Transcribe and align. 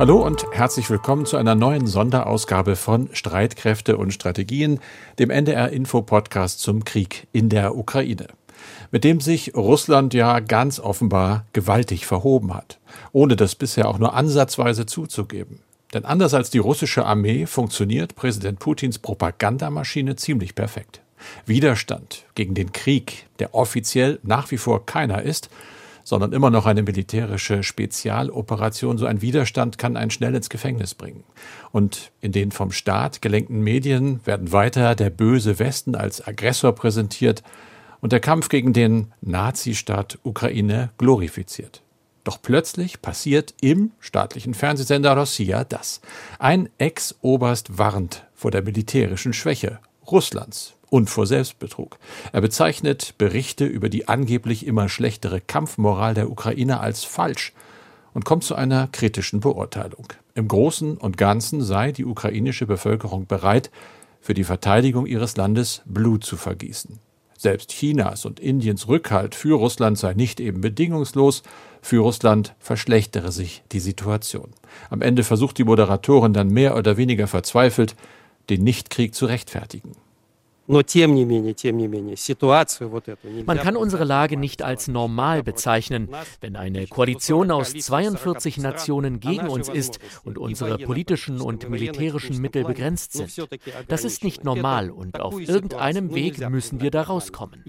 Hallo 0.00 0.24
und 0.24 0.46
herzlich 0.52 0.88
willkommen 0.88 1.26
zu 1.26 1.36
einer 1.36 1.54
neuen 1.54 1.86
Sonderausgabe 1.86 2.74
von 2.74 3.10
Streitkräfte 3.12 3.98
und 3.98 4.14
Strategien, 4.14 4.80
dem 5.18 5.28
NDR 5.28 5.68
Info 5.72 6.00
Podcast 6.00 6.60
zum 6.60 6.84
Krieg 6.84 7.26
in 7.32 7.50
der 7.50 7.76
Ukraine, 7.76 8.28
mit 8.92 9.04
dem 9.04 9.20
sich 9.20 9.54
Russland 9.54 10.14
ja 10.14 10.40
ganz 10.40 10.80
offenbar 10.80 11.44
gewaltig 11.52 12.06
verhoben 12.06 12.54
hat, 12.54 12.78
ohne 13.12 13.36
das 13.36 13.54
bisher 13.54 13.90
auch 13.90 13.98
nur 13.98 14.14
ansatzweise 14.14 14.86
zuzugeben. 14.86 15.60
Denn 15.92 16.06
anders 16.06 16.32
als 16.32 16.48
die 16.48 16.56
russische 16.56 17.04
Armee 17.04 17.44
funktioniert 17.44 18.16
Präsident 18.16 18.58
Putins 18.58 19.00
Propagandamaschine 19.00 20.16
ziemlich 20.16 20.54
perfekt. 20.54 21.02
Widerstand 21.44 22.24
gegen 22.34 22.54
den 22.54 22.72
Krieg, 22.72 23.26
der 23.38 23.54
offiziell 23.54 24.18
nach 24.22 24.50
wie 24.50 24.56
vor 24.56 24.86
keiner 24.86 25.20
ist, 25.20 25.50
sondern 26.04 26.32
immer 26.32 26.50
noch 26.50 26.66
eine 26.66 26.82
militärische 26.82 27.62
Spezialoperation. 27.62 28.98
So 28.98 29.06
ein 29.06 29.22
Widerstand 29.22 29.78
kann 29.78 29.96
einen 29.96 30.10
schnell 30.10 30.34
ins 30.34 30.48
Gefängnis 30.48 30.94
bringen. 30.94 31.24
Und 31.72 32.12
in 32.20 32.32
den 32.32 32.50
vom 32.52 32.72
Staat 32.72 33.22
gelenkten 33.22 33.60
Medien 33.60 34.20
werden 34.24 34.52
weiter 34.52 34.94
der 34.94 35.10
böse 35.10 35.58
Westen 35.58 35.94
als 35.94 36.26
Aggressor 36.26 36.74
präsentiert 36.74 37.42
und 38.00 38.12
der 38.12 38.20
Kampf 38.20 38.48
gegen 38.48 38.72
den 38.72 39.12
Nazistaat 39.20 40.18
Ukraine 40.22 40.90
glorifiziert. 40.98 41.82
Doch 42.24 42.40
plötzlich 42.42 43.00
passiert 43.00 43.54
im 43.60 43.92
staatlichen 43.98 44.54
Fernsehsender 44.54 45.16
Rossiya 45.16 45.64
das. 45.64 46.00
Ein 46.38 46.68
Ex-Oberst 46.78 47.78
warnt 47.78 48.26
vor 48.34 48.50
der 48.50 48.62
militärischen 48.62 49.32
Schwäche 49.32 49.78
Russlands 50.06 50.74
und 50.90 51.08
vor 51.08 51.26
Selbstbetrug. 51.26 51.98
Er 52.32 52.42
bezeichnet 52.42 53.14
Berichte 53.16 53.64
über 53.64 53.88
die 53.88 54.08
angeblich 54.08 54.66
immer 54.66 54.88
schlechtere 54.88 55.40
Kampfmoral 55.40 56.14
der 56.14 56.30
Ukraine 56.30 56.80
als 56.80 57.04
falsch 57.04 57.54
und 58.12 58.24
kommt 58.24 58.44
zu 58.44 58.54
einer 58.54 58.88
kritischen 58.88 59.40
Beurteilung. 59.40 60.08
Im 60.34 60.48
Großen 60.48 60.96
und 60.96 61.16
Ganzen 61.16 61.62
sei 61.62 61.92
die 61.92 62.04
ukrainische 62.04 62.66
Bevölkerung 62.66 63.26
bereit, 63.26 63.70
für 64.20 64.34
die 64.34 64.44
Verteidigung 64.44 65.06
ihres 65.06 65.36
Landes 65.36 65.82
Blut 65.86 66.24
zu 66.24 66.36
vergießen. 66.36 66.98
Selbst 67.38 67.70
Chinas 67.70 68.26
und 68.26 68.38
Indiens 68.38 68.86
Rückhalt 68.86 69.34
für 69.34 69.56
Russland 69.56 69.96
sei 69.96 70.12
nicht 70.12 70.40
eben 70.40 70.60
bedingungslos, 70.60 71.42
für 71.80 72.00
Russland 72.00 72.54
verschlechtere 72.58 73.32
sich 73.32 73.62
die 73.72 73.80
Situation. 73.80 74.50
Am 74.90 75.00
Ende 75.00 75.24
versucht 75.24 75.56
die 75.56 75.64
Moderatorin 75.64 76.34
dann 76.34 76.48
mehr 76.48 76.76
oder 76.76 76.98
weniger 76.98 77.26
verzweifelt, 77.26 77.96
den 78.50 78.62
Nichtkrieg 78.62 79.14
zu 79.14 79.24
rechtfertigen. 79.24 79.92
Man 83.46 83.58
kann 83.58 83.76
unsere 83.76 84.04
Lage 84.04 84.36
nicht 84.36 84.62
als 84.62 84.88
normal 84.88 85.42
bezeichnen, 85.42 86.08
wenn 86.40 86.54
eine 86.56 86.86
Koalition 86.86 87.50
aus 87.50 87.72
42 87.72 88.58
Nationen 88.58 89.20
gegen 89.20 89.48
uns 89.48 89.68
ist 89.68 89.98
und 90.24 90.38
unsere 90.38 90.78
politischen 90.78 91.40
und 91.40 91.68
militärischen 91.68 92.40
Mittel 92.40 92.64
begrenzt 92.64 93.12
sind. 93.12 93.48
Das 93.88 94.04
ist 94.04 94.22
nicht 94.22 94.44
normal 94.44 94.90
und 94.90 95.20
auf 95.20 95.40
irgendeinem 95.40 96.14
Weg 96.14 96.48
müssen 96.50 96.80
wir 96.80 96.90
da 96.90 97.02
rauskommen. 97.02 97.62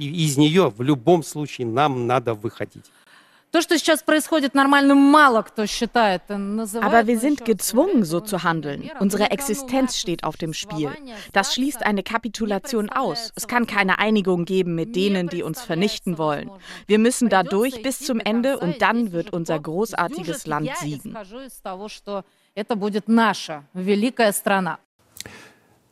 Aber 6.81 7.07
wir 7.07 7.19
sind 7.19 7.43
gezwungen, 7.43 8.05
so 8.05 8.21
zu 8.21 8.43
handeln. 8.43 8.89
Unsere 8.99 9.31
Existenz 9.31 9.97
steht 9.97 10.23
auf 10.23 10.37
dem 10.37 10.53
Spiel. 10.53 10.89
Das 11.33 11.53
schließt 11.53 11.85
eine 11.85 12.01
Kapitulation 12.01 12.89
aus. 12.89 13.31
Es 13.35 13.47
kann 13.47 13.67
keine 13.67 13.99
Einigung 13.99 14.45
geben 14.45 14.75
mit 14.75 14.95
denen, 14.95 15.27
die 15.27 15.43
uns 15.43 15.61
vernichten 15.61 16.17
wollen. 16.17 16.49
Wir 16.87 16.97
müssen 16.97 17.27
da 17.27 17.43
durch 17.43 17.83
bis 17.83 17.99
zum 17.99 18.21
Ende 18.21 18.57
und 18.57 18.81
dann 18.81 19.11
wird 19.11 19.33
unser 19.33 19.59
großartiges 19.59 20.47
Land 20.47 20.69
siegen. 20.77 21.17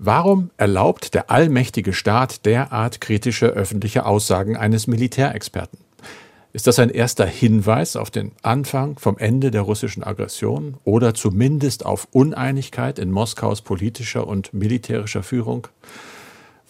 Warum 0.01 0.49
erlaubt 0.55 1.13
der 1.13 1.29
allmächtige 1.29 1.91
Staat 1.91 2.45
derart 2.45 3.01
kritische 3.01 3.47
öffentliche 3.47 4.05
Aussagen 4.05 4.55
eines 4.55 4.87
Militärexperten? 4.87 5.88
Ist 6.51 6.65
das 6.65 6.79
ein 6.79 6.89
erster 6.89 7.27
Hinweis 7.27 7.95
auf 7.95 8.09
den 8.09 8.31
Anfang 8.41 8.97
vom 8.97 9.19
Ende 9.19 9.51
der 9.51 9.61
russischen 9.61 10.03
Aggression 10.03 10.77
oder 10.83 11.13
zumindest 11.13 11.85
auf 11.85 12.07
Uneinigkeit 12.11 12.97
in 12.97 13.11
Moskaus 13.11 13.61
politischer 13.61 14.25
und 14.25 14.51
militärischer 14.51 15.21
Führung? 15.21 15.67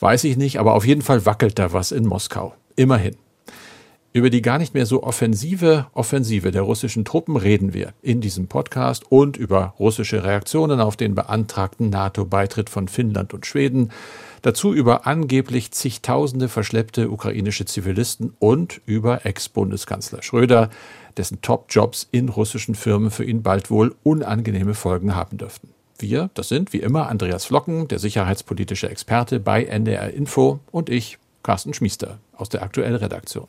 Weiß 0.01 0.25
ich 0.25 0.35
nicht, 0.35 0.59
aber 0.59 0.73
auf 0.73 0.85
jeden 0.85 1.01
Fall 1.01 1.25
wackelt 1.25 1.59
da 1.59 1.71
was 1.71 1.93
in 1.93 2.05
Moskau. 2.05 2.53
Immerhin. 2.75 3.15
Über 4.11 4.31
die 4.31 4.41
gar 4.41 4.57
nicht 4.57 4.73
mehr 4.73 4.87
so 4.87 5.03
offensive 5.03 5.85
Offensive 5.93 6.49
der 6.49 6.63
russischen 6.63 7.05
Truppen 7.05 7.37
reden 7.37 7.75
wir 7.75 7.93
in 8.01 8.21
diesem 8.21 8.47
Podcast 8.47 9.11
und 9.11 9.37
über 9.37 9.75
russische 9.77 10.23
Reaktionen 10.23 10.79
auf 10.79 10.97
den 10.97 11.13
beantragten 11.13 11.91
NATO-Beitritt 11.91 12.71
von 12.71 12.87
Finnland 12.87 13.35
und 13.35 13.45
Schweden, 13.45 13.91
dazu 14.41 14.73
über 14.73 15.05
angeblich 15.05 15.71
zigtausende 15.71 16.49
verschleppte 16.49 17.11
ukrainische 17.11 17.65
Zivilisten 17.65 18.33
und 18.39 18.81
über 18.87 19.27
Ex-Bundeskanzler 19.27 20.23
Schröder, 20.23 20.71
dessen 21.15 21.43
Top-Jobs 21.43 22.07
in 22.09 22.29
russischen 22.29 22.73
Firmen 22.73 23.11
für 23.11 23.25
ihn 23.25 23.43
bald 23.43 23.69
wohl 23.69 23.93
unangenehme 24.01 24.73
Folgen 24.73 25.15
haben 25.15 25.37
dürften. 25.37 25.69
Wir, 25.99 26.31
das 26.33 26.49
sind 26.49 26.73
wie 26.73 26.79
immer 26.79 27.09
Andreas 27.09 27.45
Flocken, 27.45 27.87
der 27.87 27.99
sicherheitspolitische 27.99 28.89
Experte 28.89 29.39
bei 29.39 29.65
NDR 29.65 30.11
Info 30.11 30.61
und 30.71 30.89
ich, 30.89 31.19
Carsten 31.43 31.75
Schmiester 31.75 32.17
aus 32.35 32.49
der 32.49 32.63
aktuellen 32.63 32.95
Redaktion. 32.95 33.47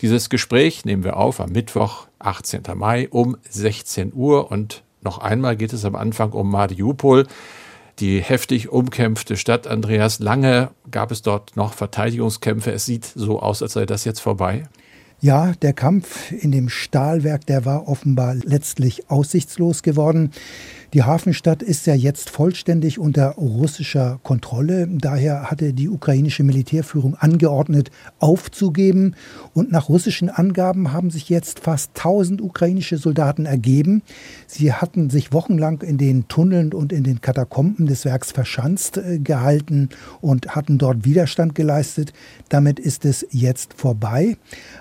Dieses 0.00 0.30
Gespräch 0.30 0.84
nehmen 0.84 1.04
wir 1.04 1.16
auf 1.16 1.40
am 1.40 1.50
Mittwoch, 1.50 2.06
18. 2.18 2.62
Mai 2.74 3.08
um 3.10 3.36
16 3.48 4.12
Uhr 4.14 4.50
und 4.50 4.82
noch 5.02 5.18
einmal 5.18 5.56
geht 5.56 5.72
es 5.72 5.84
am 5.84 5.94
Anfang 5.94 6.32
um 6.32 6.50
Mariupol, 6.50 7.26
die 7.98 8.20
heftig 8.20 8.70
umkämpfte 8.70 9.36
Stadt. 9.36 9.66
Andreas, 9.66 10.18
lange 10.18 10.70
gab 10.90 11.10
es 11.10 11.22
dort 11.22 11.56
noch 11.56 11.74
Verteidigungskämpfe. 11.74 12.72
Es 12.72 12.86
sieht 12.86 13.04
so 13.04 13.40
aus, 13.40 13.62
als 13.62 13.74
sei 13.74 13.86
das 13.86 14.04
jetzt 14.04 14.20
vorbei. 14.20 14.64
Ja, 15.22 15.52
der 15.60 15.74
Kampf 15.74 16.32
in 16.32 16.50
dem 16.50 16.70
Stahlwerk, 16.70 17.44
der 17.44 17.66
war 17.66 17.88
offenbar 17.88 18.34
letztlich 18.34 19.10
aussichtslos 19.10 19.82
geworden. 19.82 20.30
Die 20.92 21.04
Hafenstadt 21.04 21.62
ist 21.62 21.86
ja 21.86 21.94
jetzt 21.94 22.30
vollständig 22.30 22.98
unter 22.98 23.36
russischer 23.36 24.18
Kontrolle. 24.24 24.88
Daher 24.90 25.48
hatte 25.48 25.72
die 25.72 25.88
ukrainische 25.88 26.42
Militärführung 26.42 27.14
angeordnet, 27.14 27.92
aufzugeben. 28.18 29.14
Und 29.54 29.70
nach 29.70 29.88
russischen 29.88 30.30
Angaben 30.30 30.92
haben 30.92 31.10
sich 31.10 31.28
jetzt 31.28 31.60
fast 31.60 31.92
1000 31.96 32.42
ukrainische 32.42 32.96
Soldaten 32.96 33.46
ergeben. 33.46 34.02
Sie 34.48 34.72
hatten 34.72 35.10
sich 35.10 35.32
wochenlang 35.32 35.80
in 35.82 35.96
den 35.96 36.26
Tunneln 36.26 36.72
und 36.72 36.92
in 36.92 37.04
den 37.04 37.20
Katakomben 37.20 37.86
des 37.86 38.04
Werks 38.04 38.32
verschanzt 38.32 38.96
äh, 38.96 39.20
gehalten 39.20 39.90
und 40.20 40.56
hatten 40.56 40.76
dort 40.78 41.04
Widerstand 41.04 41.54
geleistet. 41.54 42.12
Damit 42.48 42.80
ist 42.80 43.04
es 43.04 43.24
jetzt 43.30 43.74
vorbei. 43.74 44.36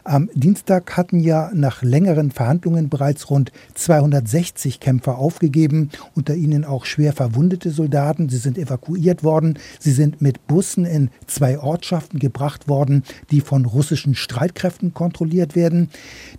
Am 0.05 0.27
Dienstag 0.33 0.97
hatten 0.97 1.19
ja 1.19 1.51
nach 1.53 1.83
längeren 1.83 2.31
Verhandlungen 2.31 2.89
bereits 2.89 3.29
rund 3.29 3.51
260 3.75 4.79
Kämpfer 4.79 5.19
aufgegeben 5.19 5.91
unter 6.15 6.35
ihnen 6.35 6.65
auch 6.65 6.85
schwer 6.85 7.13
verwundete 7.13 7.71
Soldaten. 7.71 8.29
Sie 8.29 8.37
sind 8.37 8.57
evakuiert 8.57 9.23
worden. 9.23 9.59
Sie 9.79 9.91
sind 9.91 10.21
mit 10.21 10.47
Bussen 10.47 10.85
in 10.85 11.09
zwei 11.27 11.59
Ortschaften 11.59 12.19
gebracht 12.19 12.67
worden, 12.67 13.03
die 13.31 13.41
von 13.41 13.65
russischen 13.65 14.15
Streitkräften 14.15 14.93
kontrolliert 14.93 15.55
werden. 15.55 15.89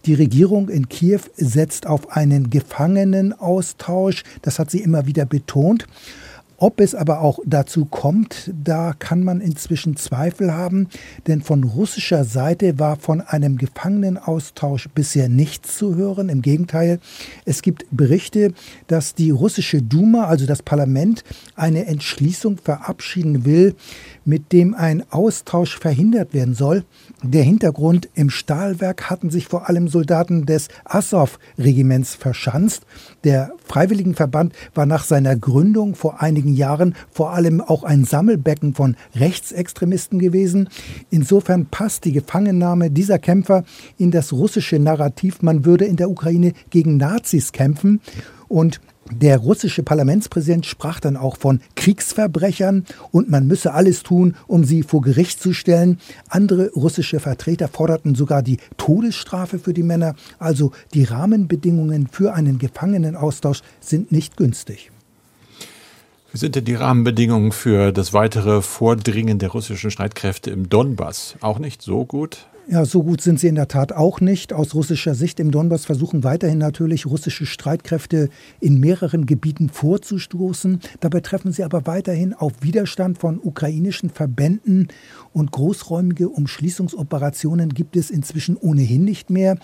Die 0.06 0.14
Regierung 0.14 0.68
in 0.68 0.88
Kiew 0.88 1.20
setzt 1.36 1.86
auf 1.86 2.10
einen 2.16 2.50
Gefangenenaustausch. 2.50 4.24
Das 4.42 4.58
hat 4.58 4.70
sie 4.70 4.80
immer 4.80 5.06
wieder 5.06 5.26
betont. 5.26 5.86
Ob 6.62 6.78
es 6.82 6.94
aber 6.94 7.22
auch 7.22 7.38
dazu 7.46 7.86
kommt, 7.86 8.52
da 8.52 8.92
kann 8.92 9.24
man 9.24 9.40
inzwischen 9.40 9.96
Zweifel 9.96 10.52
haben, 10.52 10.88
denn 11.26 11.40
von 11.40 11.64
russischer 11.64 12.22
Seite 12.24 12.78
war 12.78 12.96
von 12.96 13.22
einem 13.22 13.56
Gefangenenaustausch 13.56 14.90
bisher 14.94 15.30
nichts 15.30 15.78
zu 15.78 15.94
hören. 15.94 16.28
Im 16.28 16.42
Gegenteil, 16.42 17.00
es 17.46 17.62
gibt 17.62 17.86
Berichte, 17.90 18.52
dass 18.88 19.14
die 19.14 19.30
russische 19.30 19.80
Duma, 19.80 20.26
also 20.26 20.44
das 20.44 20.60
Parlament, 20.60 21.24
eine 21.56 21.86
Entschließung 21.86 22.58
verabschieden 22.58 23.46
will, 23.46 23.74
mit 24.26 24.52
dem 24.52 24.74
ein 24.74 25.02
Austausch 25.10 25.78
verhindert 25.78 26.34
werden 26.34 26.52
soll. 26.52 26.84
Der 27.22 27.42
Hintergrund, 27.42 28.10
im 28.12 28.28
Stahlwerk 28.28 29.08
hatten 29.08 29.30
sich 29.30 29.46
vor 29.46 29.70
allem 29.70 29.88
Soldaten 29.88 30.44
des 30.44 30.68
Assow-Regiments 30.84 32.16
verschanzt. 32.16 32.82
Der 33.24 33.52
Freiwilligenverband 33.64 34.54
war 34.74 34.86
nach 34.86 35.04
seiner 35.04 35.36
Gründung 35.36 35.94
vor 35.94 36.22
einigen 36.22 36.54
Jahren 36.54 36.94
vor 37.10 37.32
allem 37.32 37.60
auch 37.60 37.84
ein 37.84 38.04
Sammelbecken 38.04 38.74
von 38.74 38.96
Rechtsextremisten 39.14 40.18
gewesen. 40.18 40.70
Insofern 41.10 41.66
passt 41.66 42.06
die 42.06 42.12
Gefangennahme 42.12 42.90
dieser 42.90 43.18
Kämpfer 43.18 43.64
in 43.98 44.10
das 44.10 44.32
russische 44.32 44.78
Narrativ, 44.78 45.42
man 45.42 45.66
würde 45.66 45.84
in 45.84 45.96
der 45.96 46.10
Ukraine 46.10 46.54
gegen 46.70 46.96
Nazis 46.96 47.52
kämpfen. 47.52 48.00
Und 48.50 48.80
der 49.12 49.38
russische 49.38 49.84
Parlamentspräsident 49.84 50.66
sprach 50.66 50.98
dann 50.98 51.16
auch 51.16 51.36
von 51.36 51.60
Kriegsverbrechern 51.76 52.84
und 53.12 53.30
man 53.30 53.46
müsse 53.46 53.72
alles 53.72 54.02
tun, 54.02 54.34
um 54.48 54.64
sie 54.64 54.82
vor 54.82 55.02
Gericht 55.02 55.40
zu 55.40 55.52
stellen. 55.52 56.00
Andere 56.28 56.70
russische 56.72 57.20
Vertreter 57.20 57.68
forderten 57.68 58.16
sogar 58.16 58.42
die 58.42 58.58
Todesstrafe 58.76 59.60
für 59.60 59.72
die 59.72 59.84
Männer. 59.84 60.16
Also 60.40 60.72
die 60.94 61.04
Rahmenbedingungen 61.04 62.08
für 62.08 62.34
einen 62.34 62.58
Gefangenenaustausch 62.58 63.62
sind 63.80 64.10
nicht 64.10 64.36
günstig. 64.36 64.90
Wie 66.32 66.38
sind 66.38 66.56
denn 66.56 66.64
die 66.64 66.74
Rahmenbedingungen 66.74 67.52
für 67.52 67.92
das 67.92 68.12
weitere 68.12 68.62
Vordringen 68.62 69.38
der 69.38 69.50
russischen 69.50 69.92
Streitkräfte 69.92 70.50
im 70.50 70.68
Donbass? 70.68 71.36
Auch 71.40 71.60
nicht 71.60 71.82
so 71.82 72.04
gut? 72.04 72.48
Ja, 72.68 72.84
so 72.84 73.02
gut 73.02 73.20
sind 73.20 73.40
sie 73.40 73.48
in 73.48 73.56
der 73.56 73.66
Tat 73.66 73.92
auch 73.92 74.20
nicht. 74.20 74.52
Aus 74.52 74.74
russischer 74.74 75.14
Sicht 75.14 75.40
im 75.40 75.50
Donbass 75.50 75.86
versuchen 75.86 76.22
weiterhin 76.22 76.58
natürlich 76.58 77.06
russische 77.06 77.44
Streitkräfte 77.44 78.28
in 78.60 78.78
mehreren 78.78 79.26
Gebieten 79.26 79.70
vorzustoßen. 79.70 80.78
Dabei 81.00 81.20
treffen 81.20 81.50
sie 81.52 81.64
aber 81.64 81.86
weiterhin 81.86 82.32
auf 82.32 82.52
Widerstand 82.60 83.18
von 83.18 83.40
ukrainischen 83.42 84.10
Verbänden 84.10 84.88
und 85.32 85.50
großräumige 85.50 86.28
Umschließungsoperationen 86.28 87.70
gibt 87.74 87.96
es 87.96 88.10
inzwischen 88.10 88.56
ohnehin 88.56 89.04
nicht 89.04 89.30
mehr. 89.30 89.58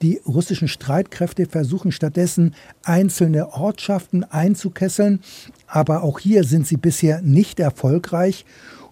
Die 0.00 0.20
russischen 0.26 0.68
Streitkräfte 0.68 1.46
versuchen 1.46 1.90
stattdessen 1.90 2.54
einzelne 2.84 3.54
Ortschaften 3.54 4.24
einzukesseln, 4.24 5.20
aber 5.66 6.04
auch 6.04 6.20
hier 6.20 6.44
sind 6.44 6.66
sie 6.66 6.76
bisher 6.76 7.22
nicht 7.22 7.58
erfolgreich. 7.58 8.44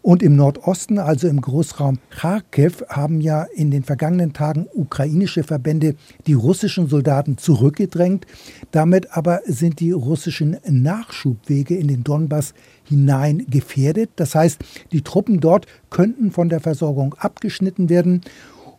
Und 0.02 0.22
im 0.22 0.34
Nordosten, 0.34 0.98
also 0.98 1.28
im 1.28 1.40
Großraum 1.40 1.98
Kharkiv, 2.08 2.82
haben 2.88 3.20
ja 3.20 3.42
in 3.42 3.70
den 3.70 3.82
vergangenen 3.82 4.32
Tagen 4.32 4.66
ukrainische 4.72 5.42
Verbände 5.42 5.94
die 6.26 6.32
russischen 6.32 6.88
Soldaten 6.88 7.36
zurückgedrängt. 7.36 8.26
Damit 8.70 9.14
aber 9.16 9.40
sind 9.44 9.80
die 9.80 9.92
russischen 9.92 10.56
Nachschubwege 10.66 11.76
in 11.76 11.88
den 11.88 12.02
Donbass 12.02 12.54
hinein 12.84 13.44
gefährdet. 13.50 14.10
Das 14.16 14.34
heißt, 14.34 14.60
die 14.90 15.02
Truppen 15.02 15.40
dort 15.40 15.66
könnten 15.90 16.30
von 16.30 16.48
der 16.48 16.60
Versorgung 16.60 17.14
abgeschnitten 17.18 17.90
werden. 17.90 18.22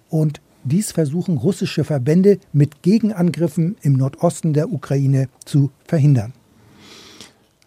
Und 0.09 0.41
dies 0.63 0.91
versuchen 0.91 1.37
russische 1.37 1.83
Verbände 1.83 2.39
mit 2.51 2.81
Gegenangriffen 2.81 3.77
im 3.81 3.93
Nordosten 3.93 4.53
der 4.53 4.71
Ukraine 4.71 5.27
zu 5.45 5.71
verhindern. 5.85 6.33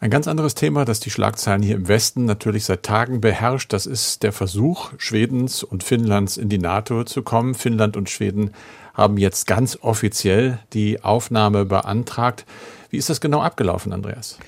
Ein 0.00 0.11
ganz 0.11 0.29
anderes 0.29 0.55
Thema, 0.55 0.85
das 0.85 1.00
die 1.00 1.11
Schlagzeilen 1.11 1.62
hier 1.62 1.76
im 1.76 1.88
Westen 1.88 2.25
natürlich 2.25 2.64
seit 2.64 2.82
Tagen 2.82 3.20
beherrscht, 3.20 3.73
das 3.73 3.87
ist 3.87 4.23
der 4.23 4.32
Versuch 4.32 4.91
Schwedens 4.99 5.62
und 5.62 5.85
Finnlands 5.85 6.37
in 6.37 6.49
die 6.49 6.58
NATO 6.58 7.05
zu 7.05 7.23
kommen. 7.23 7.55
Finnland 7.55 7.96
und 7.96 8.11
Schweden 8.11 8.50
haben 8.93 9.17
jetzt 9.17 9.46
ganz 9.46 9.79
offiziell 9.81 10.58
die 10.73 11.02
Aufnahme 11.02 11.64
beantragt. 11.64 12.44
Wie 12.91 12.96
ist 12.99 13.08
das 13.08 13.20
genau 13.20 13.41
abgelaufen, 13.41 13.93
Andreas? 13.93 14.38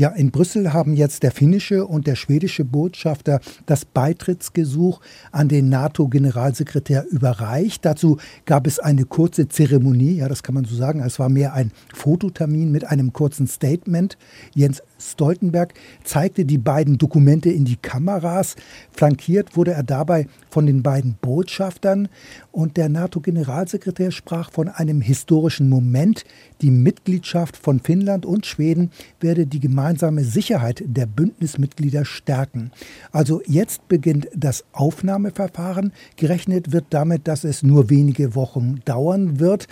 Ja, 0.00 0.08
in 0.08 0.30
Brüssel 0.30 0.72
haben 0.72 0.94
jetzt 0.94 1.24
der 1.24 1.30
finnische 1.30 1.86
und 1.86 2.06
der 2.06 2.14
schwedische 2.14 2.64
Botschafter 2.64 3.38
das 3.66 3.84
Beitrittsgesuch 3.84 5.02
an 5.30 5.48
den 5.48 5.68
NATO-Generalsekretär 5.68 7.04
überreicht. 7.10 7.84
Dazu 7.84 8.16
gab 8.46 8.66
es 8.66 8.78
eine 8.78 9.04
kurze 9.04 9.48
Zeremonie, 9.48 10.12
ja, 10.12 10.28
das 10.30 10.42
kann 10.42 10.54
man 10.54 10.64
so 10.64 10.74
sagen. 10.74 11.00
Es 11.00 11.18
war 11.18 11.28
mehr 11.28 11.52
ein 11.52 11.70
Fototermin 11.92 12.72
mit 12.72 12.86
einem 12.86 13.12
kurzen 13.12 13.46
Statement. 13.46 14.16
Jens 14.54 14.82
Stoltenberg 15.00 15.74
zeigte 16.04 16.44
die 16.44 16.58
beiden 16.58 16.98
Dokumente 16.98 17.50
in 17.50 17.64
die 17.64 17.76
Kameras. 17.76 18.56
Flankiert 18.92 19.56
wurde 19.56 19.72
er 19.72 19.82
dabei 19.82 20.26
von 20.50 20.66
den 20.66 20.82
beiden 20.82 21.14
Botschaftern 21.20 22.08
und 22.52 22.76
der 22.76 22.88
NATO-Generalsekretär 22.88 24.10
sprach 24.10 24.50
von 24.50 24.68
einem 24.68 25.00
historischen 25.00 25.68
Moment. 25.68 26.24
Die 26.60 26.70
Mitgliedschaft 26.70 27.56
von 27.56 27.80
Finnland 27.80 28.26
und 28.26 28.46
Schweden 28.46 28.90
werde 29.20 29.46
die 29.46 29.60
gemeinsame 29.60 30.24
Sicherheit 30.24 30.82
der 30.86 31.06
Bündnismitglieder 31.06 32.04
stärken. 32.04 32.70
Also 33.12 33.40
jetzt 33.46 33.88
beginnt 33.88 34.28
das 34.34 34.64
Aufnahmeverfahren. 34.72 35.92
Gerechnet 36.16 36.72
wird 36.72 36.86
damit, 36.90 37.28
dass 37.28 37.44
es 37.44 37.62
nur 37.62 37.90
wenige 37.90 38.34
Wochen 38.34 38.80
dauern 38.84 39.40
wird. 39.40 39.68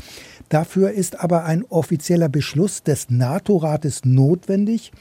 Dafür 0.48 0.92
ist 0.92 1.20
aber 1.20 1.44
ein 1.44 1.64
offizieller 1.64 2.28
Beschluss 2.28 2.82
des 2.82 3.10
NATO-Rates 3.10 4.04
notwendig. 4.04 4.92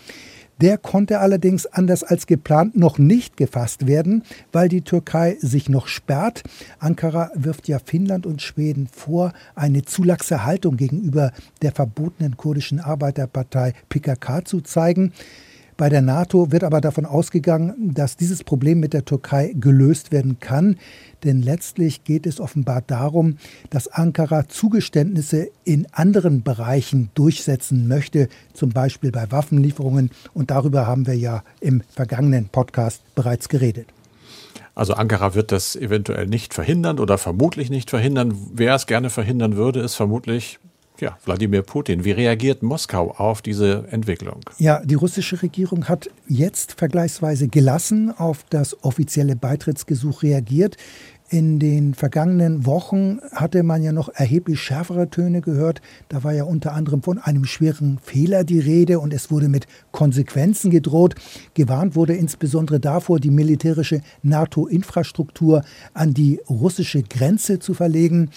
Der 0.59 0.77
konnte 0.77 1.19
allerdings 1.19 1.67
anders 1.67 2.03
als 2.03 2.25
geplant 2.25 2.75
noch 2.75 2.97
nicht 2.97 3.37
gefasst 3.37 3.85
werden, 3.85 4.23
weil 4.51 4.69
die 4.69 4.81
Türkei 4.81 5.37
sich 5.39 5.69
noch 5.69 5.87
sperrt. 5.87 6.43
Ankara 6.79 7.29
wirft 7.35 7.67
ja 7.67 7.79
Finnland 7.79 8.25
und 8.25 8.41
Schweden 8.41 8.87
vor, 8.91 9.33
eine 9.53 9.83
zu 9.83 10.03
laxe 10.03 10.45
Haltung 10.45 10.77
gegenüber 10.77 11.31
der 11.61 11.71
verbotenen 11.71 12.37
kurdischen 12.37 12.79
Arbeiterpartei 12.79 13.73
PKK 13.89 14.45
zu 14.45 14.61
zeigen. 14.61 15.13
Bei 15.77 15.89
der 15.89 16.01
NATO 16.01 16.51
wird 16.51 16.63
aber 16.63 16.81
davon 16.81 17.05
ausgegangen, 17.05 17.93
dass 17.93 18.17
dieses 18.17 18.43
Problem 18.43 18.79
mit 18.79 18.93
der 18.93 19.05
Türkei 19.05 19.53
gelöst 19.55 20.11
werden 20.11 20.39
kann. 20.39 20.77
Denn 21.23 21.41
letztlich 21.41 22.03
geht 22.03 22.25
es 22.25 22.39
offenbar 22.39 22.81
darum, 22.85 23.37
dass 23.69 23.87
Ankara 23.87 24.47
Zugeständnisse 24.47 25.49
in 25.63 25.87
anderen 25.91 26.43
Bereichen 26.43 27.09
durchsetzen 27.15 27.87
möchte, 27.87 28.29
zum 28.53 28.69
Beispiel 28.69 29.11
bei 29.11 29.31
Waffenlieferungen. 29.31 30.11
Und 30.33 30.51
darüber 30.51 30.87
haben 30.87 31.07
wir 31.07 31.15
ja 31.15 31.43
im 31.59 31.81
vergangenen 31.93 32.49
Podcast 32.49 33.01
bereits 33.15 33.49
geredet. 33.49 33.87
Also 34.75 34.93
Ankara 34.93 35.33
wird 35.33 35.51
das 35.51 35.75
eventuell 35.75 36.27
nicht 36.27 36.53
verhindern 36.53 36.99
oder 36.99 37.17
vermutlich 37.17 37.71
nicht 37.71 37.89
verhindern. 37.89 38.37
Wer 38.53 38.75
es 38.75 38.85
gerne 38.85 39.09
verhindern 39.09 39.55
würde, 39.55 39.79
ist 39.79 39.95
vermutlich 39.95 40.59
ja, 41.01 41.17
Wladimir 41.25 41.61
Putin. 41.61 42.03
Wie 42.03 42.11
reagiert 42.11 42.63
Moskau 42.63 43.11
auf 43.11 43.41
diese 43.41 43.85
Entwicklung? 43.91 44.41
Ja, 44.57 44.81
die 44.83 44.95
russische 44.95 45.41
Regierung 45.41 45.87
hat 45.87 46.09
jetzt 46.27 46.73
vergleichsweise 46.73 47.47
gelassen 47.47 48.11
auf 48.11 48.43
das 48.49 48.83
offizielle 48.83 49.35
Beitrittsgesuch 49.35 50.23
reagiert. 50.23 50.77
In 51.29 51.59
den 51.59 51.93
vergangenen 51.93 52.65
Wochen 52.65 53.19
hatte 53.33 53.61
man 53.63 53.83
ja 53.83 53.91
noch 53.91 54.07
erheblich 54.07 54.61
schärfere 54.61 55.09
Töne 55.09 55.41
gehört. 55.41 55.81
Da 56.07 56.23
war 56.23 56.31
ja 56.31 56.45
unter 56.45 56.71
anderem 56.71 57.03
von 57.03 57.17
einem 57.17 57.43
schweren 57.43 57.99
Fehler 58.01 58.45
die 58.45 58.61
Rede 58.61 59.01
und 59.01 59.13
es 59.13 59.29
wurde 59.29 59.49
mit 59.49 59.67
Konsequenzen 59.91 60.71
gedroht. 60.71 61.15
Gewarnt 61.53 61.97
wurde 61.97 62.15
insbesondere 62.15 62.79
davor, 62.79 63.19
die 63.19 63.29
militärische 63.29 64.01
NATO-Infrastruktur 64.23 65.63
an 65.93 66.13
die 66.13 66.39
russische 66.49 67.03
Grenze 67.03 67.59
zu 67.59 67.73
verlegen. 67.73 68.29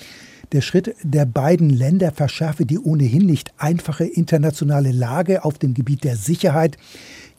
Der 0.52 0.62
Schritt 0.62 0.96
der 1.04 1.26
beiden 1.26 1.70
Länder 1.70 2.10
verschärfe 2.10 2.66
die 2.66 2.80
ohnehin 2.80 3.24
nicht 3.24 3.52
einfache 3.56 4.04
internationale 4.04 4.90
Lage 4.90 5.44
auf 5.44 5.58
dem 5.58 5.74
Gebiet 5.74 6.02
der 6.02 6.16
Sicherheit. 6.16 6.76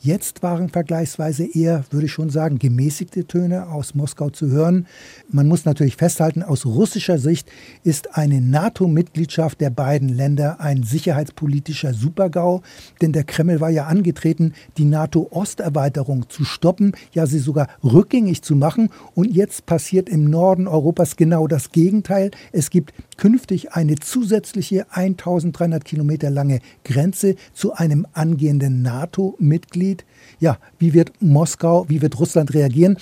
Jetzt 0.04 0.42
waren 0.42 0.70
vergleichsweise 0.70 1.46
eher, 1.46 1.86
würde 1.92 2.08
ich 2.08 2.12
schon 2.12 2.32
sagen, 2.32 2.58
gemäßigte 2.58 3.28
Töne 3.28 3.70
aus 3.70 3.94
Moskau 3.94 4.32
zu 4.32 4.48
hören. 4.48 4.88
Man 5.30 5.48
muss 5.48 5.64
natürlich 5.64 5.96
festhalten, 5.96 6.42
aus 6.42 6.66
russischer 6.66 7.20
Sicht 7.20 7.52
ist 7.84 8.18
eine 8.18 8.42
NATO-Mitgliedschaft 8.42 9.62
der 9.62 9.70
beiden 9.70 10.10
Länder 10.10 10.60
ein 10.60 10.82
sicherheitspolitischer 10.82 11.94
Supergau, 11.94 12.64
denn 13.00 13.12
der 13.12 13.26
Kreml 13.26 13.60
war 13.60 13.70
ja 13.70 13.86
angetreten, 13.86 14.54
die 14.80 14.86
NATO-Osterweiterung 14.86 16.28
zu 16.30 16.46
stoppen, 16.46 16.94
ja 17.14 17.28
sie 17.28 17.38
sogar 17.38 17.68
rückgängig 17.84 18.42
zu 18.42 18.56
machen. 18.56 18.90
Und 19.14 19.32
jetzt 19.32 19.68
passiert 19.68 20.10
im 20.10 20.24
Norden 20.24 20.68
Europas 20.68 21.16
genau 21.16 21.46
das 21.46 21.72
Gegenteil. 21.72 22.32
Es 22.52 22.72
gibt 22.72 22.92
künftig 23.18 23.74
eine 23.74 23.98
zusätzliche 23.98 24.88
1300 24.92 25.86
Kilometer 25.86 26.32
lange 26.32 26.60
Grenze 26.84 27.36
zu 27.54 27.74
einem 27.74 28.08
angehenden 28.14 28.82
NATO-Mitglied. 28.82 29.91
Mitglied. 29.92 30.06
Ja, 30.40 30.58
wie 30.80 30.94
wird 30.94 31.12
Moskau, 31.22 31.86
wie 31.88 32.02
wird 32.02 32.20
Russland 32.20 32.54
reagieren? 32.54 32.98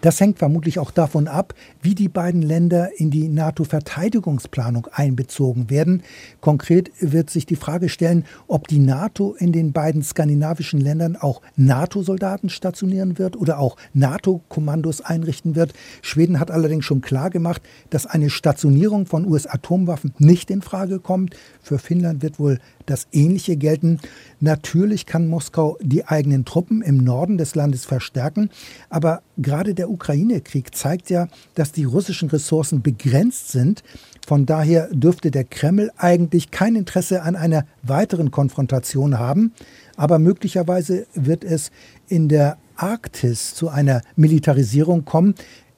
Das 0.00 0.20
hängt 0.20 0.38
vermutlich 0.38 0.78
auch 0.78 0.90
davon 0.90 1.28
ab, 1.28 1.54
wie 1.80 1.94
die 1.94 2.10
beiden 2.10 2.42
Länder 2.42 2.90
in 2.98 3.10
die 3.10 3.26
NATO-Verteidigungsplanung 3.26 4.86
einbezogen 4.92 5.70
werden. 5.70 6.02
Konkret 6.42 6.90
wird 7.00 7.30
sich 7.30 7.46
die 7.46 7.56
Frage 7.56 7.88
stellen, 7.88 8.26
ob 8.46 8.68
die 8.68 8.80
NATO 8.80 9.34
in 9.38 9.50
den 9.50 9.72
beiden 9.72 10.02
skandinavischen 10.02 10.78
Ländern 10.78 11.16
auch 11.16 11.40
NATO-Soldaten 11.56 12.50
stationieren 12.50 13.18
wird 13.18 13.34
oder 13.34 13.58
auch 13.58 13.78
NATO-Kommandos 13.94 15.00
einrichten 15.00 15.56
wird. 15.56 15.72
Schweden 16.02 16.38
hat 16.38 16.50
allerdings 16.50 16.84
schon 16.84 17.00
klar 17.00 17.30
gemacht, 17.30 17.62
dass 17.88 18.04
eine 18.04 18.28
Stationierung 18.28 19.06
von 19.06 19.26
US-Atomwaffen 19.26 20.12
nicht 20.18 20.50
in 20.50 20.60
Frage 20.60 20.98
kommt. 20.98 21.34
Für 21.62 21.78
Finnland 21.78 22.22
wird 22.22 22.38
wohl 22.38 22.58
das 22.86 23.06
Ähnliche 23.12 23.56
gelten. 23.56 24.00
Natürlich 24.40 25.06
kann 25.06 25.28
Moskau 25.28 25.78
die 25.80 26.06
eigenen 26.06 26.44
Truppen 26.44 26.82
im 26.82 26.98
Norden 26.98 27.38
des 27.38 27.54
Landes 27.54 27.84
verstärken, 27.84 28.50
aber 28.90 29.22
gerade 29.36 29.74
der 29.74 29.90
Ukraine-Krieg 29.90 30.74
zeigt 30.74 31.10
ja, 31.10 31.28
dass 31.54 31.72
die 31.72 31.84
russischen 31.84 32.28
Ressourcen 32.28 32.82
begrenzt 32.82 33.50
sind. 33.50 33.82
Von 34.26 34.46
daher 34.46 34.88
dürfte 34.92 35.30
der 35.30 35.44
Kreml 35.44 35.90
eigentlich 35.96 36.50
kein 36.50 36.76
Interesse 36.76 37.22
an 37.22 37.36
einer 37.36 37.66
weiteren 37.82 38.30
Konfrontation 38.30 39.18
haben, 39.18 39.52
aber 39.96 40.18
möglicherweise 40.18 41.06
wird 41.14 41.44
es 41.44 41.70
in 42.08 42.28
der 42.28 42.56
Arktis 42.76 43.54
zu 43.54 43.68
einer 43.68 44.02
Militarisierung 44.16 45.04
kommen, 45.04 45.34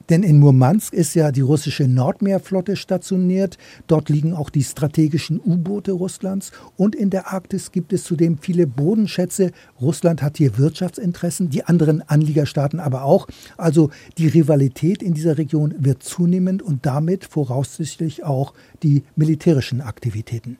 Denn 0.09 0.23
in 0.23 0.39
Murmansk 0.39 0.93
ist 0.93 1.15
ja 1.15 1.31
die 1.31 1.41
russische 1.41 1.87
Nordmeerflotte 1.87 2.75
stationiert. 2.75 3.57
Dort 3.87 4.09
liegen 4.09 4.33
auch 4.33 4.49
die 4.49 4.63
strategischen 4.63 5.39
U-Boote 5.39 5.91
Russlands. 5.91 6.51
Und 6.77 6.95
in 6.95 7.09
der 7.09 7.33
Arktis 7.33 7.71
gibt 7.71 7.91
es 7.91 8.03
zudem 8.03 8.37
viele 8.37 8.67
Bodenschätze. 8.67 9.51
Russland 9.81 10.21
hat 10.21 10.37
hier 10.37 10.57
Wirtschaftsinteressen, 10.57 11.49
die 11.49 11.65
anderen 11.65 12.01
Anliegerstaaten 12.07 12.79
aber 12.79 13.03
auch. 13.03 13.27
Also 13.57 13.89
die 14.17 14.27
Rivalität 14.27 15.03
in 15.03 15.13
dieser 15.13 15.37
Region 15.37 15.75
wird 15.77 16.03
zunehmend 16.03 16.61
und 16.61 16.85
damit 16.85 17.25
voraussichtlich 17.25 18.23
auch 18.23 18.53
die 18.83 19.03
militärischen 19.15 19.81
Aktivitäten. 19.81 20.57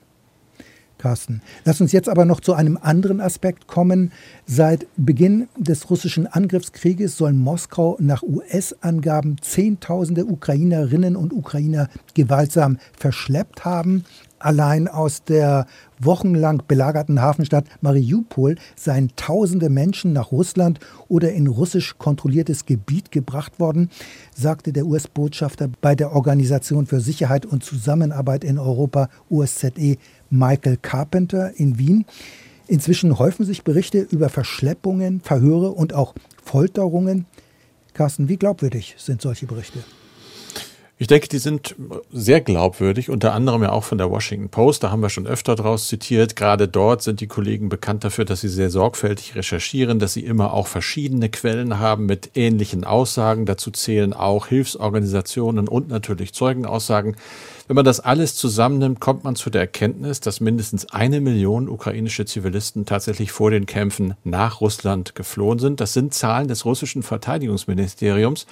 Carsten. 0.98 1.40
Lass 1.64 1.80
uns 1.80 1.92
jetzt 1.92 2.08
aber 2.08 2.24
noch 2.24 2.40
zu 2.40 2.54
einem 2.54 2.78
anderen 2.80 3.20
Aspekt 3.20 3.66
kommen. 3.66 4.12
Seit 4.46 4.86
Beginn 4.96 5.48
des 5.56 5.88
russischen 5.90 6.26
Angriffskrieges 6.26 7.16
soll 7.16 7.32
Moskau 7.32 7.96
nach 8.00 8.22
US-Angaben 8.22 9.36
Zehntausende 9.40 10.26
Ukrainerinnen 10.26 11.16
und 11.16 11.32
Ukrainer 11.32 11.88
gewaltsam 12.14 12.78
verschleppt 12.96 13.64
haben. 13.64 14.04
Allein 14.40 14.86
aus 14.86 15.24
der 15.24 15.66
wochenlang 15.98 16.62
belagerten 16.68 17.20
Hafenstadt 17.20 17.64
Mariupol 17.80 18.54
seien 18.76 19.10
tausende 19.16 19.68
Menschen 19.68 20.12
nach 20.12 20.30
Russland 20.30 20.78
oder 21.08 21.32
in 21.32 21.48
russisch 21.48 21.98
kontrolliertes 21.98 22.64
Gebiet 22.64 23.10
gebracht 23.10 23.58
worden, 23.58 23.90
sagte 24.34 24.72
der 24.72 24.86
US-Botschafter 24.86 25.68
bei 25.80 25.96
der 25.96 26.12
Organisation 26.12 26.86
für 26.86 27.00
Sicherheit 27.00 27.46
und 27.46 27.64
Zusammenarbeit 27.64 28.44
in 28.44 28.58
Europa, 28.58 29.08
OSZE, 29.28 29.96
Michael 30.30 30.76
Carpenter 30.76 31.52
in 31.56 31.78
Wien. 31.78 32.04
Inzwischen 32.66 33.18
häufen 33.18 33.44
sich 33.44 33.64
Berichte 33.64 34.00
über 34.00 34.28
Verschleppungen, 34.28 35.20
Verhöre 35.20 35.70
und 35.70 35.94
auch 35.94 36.14
Folterungen. 36.44 37.26
Carsten, 37.94 38.28
wie 38.28 38.36
glaubwürdig 38.36 38.94
sind 38.98 39.22
solche 39.22 39.46
Berichte? 39.46 39.80
Ich 41.00 41.06
denke, 41.06 41.28
die 41.28 41.38
sind 41.38 41.76
sehr 42.12 42.40
glaubwürdig, 42.40 43.08
unter 43.08 43.32
anderem 43.32 43.62
ja 43.62 43.70
auch 43.70 43.84
von 43.84 43.98
der 43.98 44.10
Washington 44.10 44.48
Post. 44.48 44.82
Da 44.82 44.90
haben 44.90 45.00
wir 45.00 45.10
schon 45.10 45.28
öfter 45.28 45.54
draus 45.54 45.86
zitiert. 45.86 46.34
Gerade 46.34 46.66
dort 46.66 47.02
sind 47.02 47.20
die 47.20 47.28
Kollegen 47.28 47.68
bekannt 47.68 48.02
dafür, 48.02 48.24
dass 48.24 48.40
sie 48.40 48.48
sehr 48.48 48.68
sorgfältig 48.68 49.36
recherchieren, 49.36 50.00
dass 50.00 50.14
sie 50.14 50.24
immer 50.24 50.52
auch 50.52 50.66
verschiedene 50.66 51.28
Quellen 51.28 51.78
haben 51.78 52.06
mit 52.06 52.32
ähnlichen 52.34 52.82
Aussagen. 52.82 53.46
Dazu 53.46 53.70
zählen 53.70 54.12
auch 54.12 54.48
Hilfsorganisationen 54.48 55.68
und 55.68 55.88
natürlich 55.88 56.34
Zeugenaussagen. 56.34 57.14
Wenn 57.68 57.74
man 57.74 57.84
das 57.84 58.00
alles 58.00 58.34
zusammennimmt, 58.34 58.98
kommt 58.98 59.24
man 59.24 59.36
zu 59.36 59.50
der 59.50 59.60
Erkenntnis, 59.60 60.20
dass 60.20 60.40
mindestens 60.40 60.90
eine 60.90 61.20
Million 61.20 61.68
ukrainische 61.68 62.24
Zivilisten 62.24 62.86
tatsächlich 62.86 63.30
vor 63.30 63.50
den 63.50 63.66
Kämpfen 63.66 64.14
nach 64.24 64.62
Russland 64.62 65.14
geflohen 65.14 65.58
sind. 65.58 65.78
Das 65.78 65.92
sind 65.92 66.14
Zahlen 66.14 66.48
des 66.48 66.64
russischen 66.64 67.02
Verteidigungsministeriums. 67.02 68.46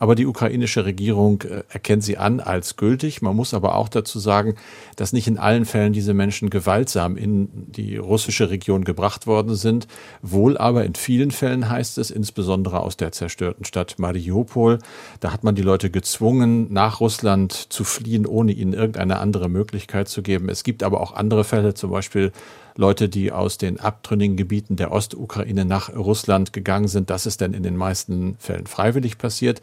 Aber 0.00 0.14
die 0.14 0.24
ukrainische 0.24 0.86
Regierung 0.86 1.42
äh, 1.42 1.62
erkennt 1.68 2.02
sie 2.02 2.16
an 2.16 2.40
als 2.40 2.76
gültig. 2.76 3.20
Man 3.20 3.36
muss 3.36 3.52
aber 3.52 3.76
auch 3.76 3.90
dazu 3.90 4.18
sagen, 4.18 4.54
dass 4.96 5.12
nicht 5.12 5.28
in 5.28 5.36
allen 5.36 5.66
Fällen 5.66 5.92
diese 5.92 6.14
Menschen 6.14 6.48
gewaltsam 6.48 7.18
in 7.18 7.50
die 7.70 7.98
russische 7.98 8.48
Region 8.48 8.84
gebracht 8.84 9.26
worden 9.26 9.54
sind. 9.54 9.86
Wohl 10.22 10.56
aber 10.56 10.86
in 10.86 10.94
vielen 10.94 11.30
Fällen 11.30 11.68
heißt 11.68 11.98
es, 11.98 12.10
insbesondere 12.10 12.80
aus 12.80 12.96
der 12.96 13.12
zerstörten 13.12 13.66
Stadt 13.66 13.98
Mariupol, 13.98 14.78
da 15.20 15.34
hat 15.34 15.44
man 15.44 15.54
die 15.54 15.60
Leute 15.60 15.90
gezwungen, 15.90 16.72
nach 16.72 17.00
Russland 17.00 17.52
zu 17.52 17.84
fliehen, 17.84 18.24
ohne 18.24 18.52
ihnen 18.60 18.72
irgendeine 18.72 19.18
andere 19.18 19.48
Möglichkeit 19.48 20.08
zu 20.08 20.22
geben. 20.22 20.48
Es 20.48 20.62
gibt 20.62 20.82
aber 20.82 21.00
auch 21.00 21.14
andere 21.14 21.44
Fälle, 21.44 21.74
zum 21.74 21.90
Beispiel 21.90 22.32
Leute, 22.76 23.08
die 23.08 23.32
aus 23.32 23.58
den 23.58 23.80
abtrünnigen 23.80 24.36
Gebieten 24.36 24.76
der 24.76 24.92
Ostukraine 24.92 25.64
nach 25.64 25.94
Russland 25.94 26.52
gegangen 26.52 26.88
sind. 26.88 27.10
Das 27.10 27.26
ist 27.26 27.40
denn 27.40 27.52
in 27.52 27.62
den 27.62 27.76
meisten 27.76 28.36
Fällen 28.38 28.66
freiwillig 28.66 29.18
passiert. 29.18 29.60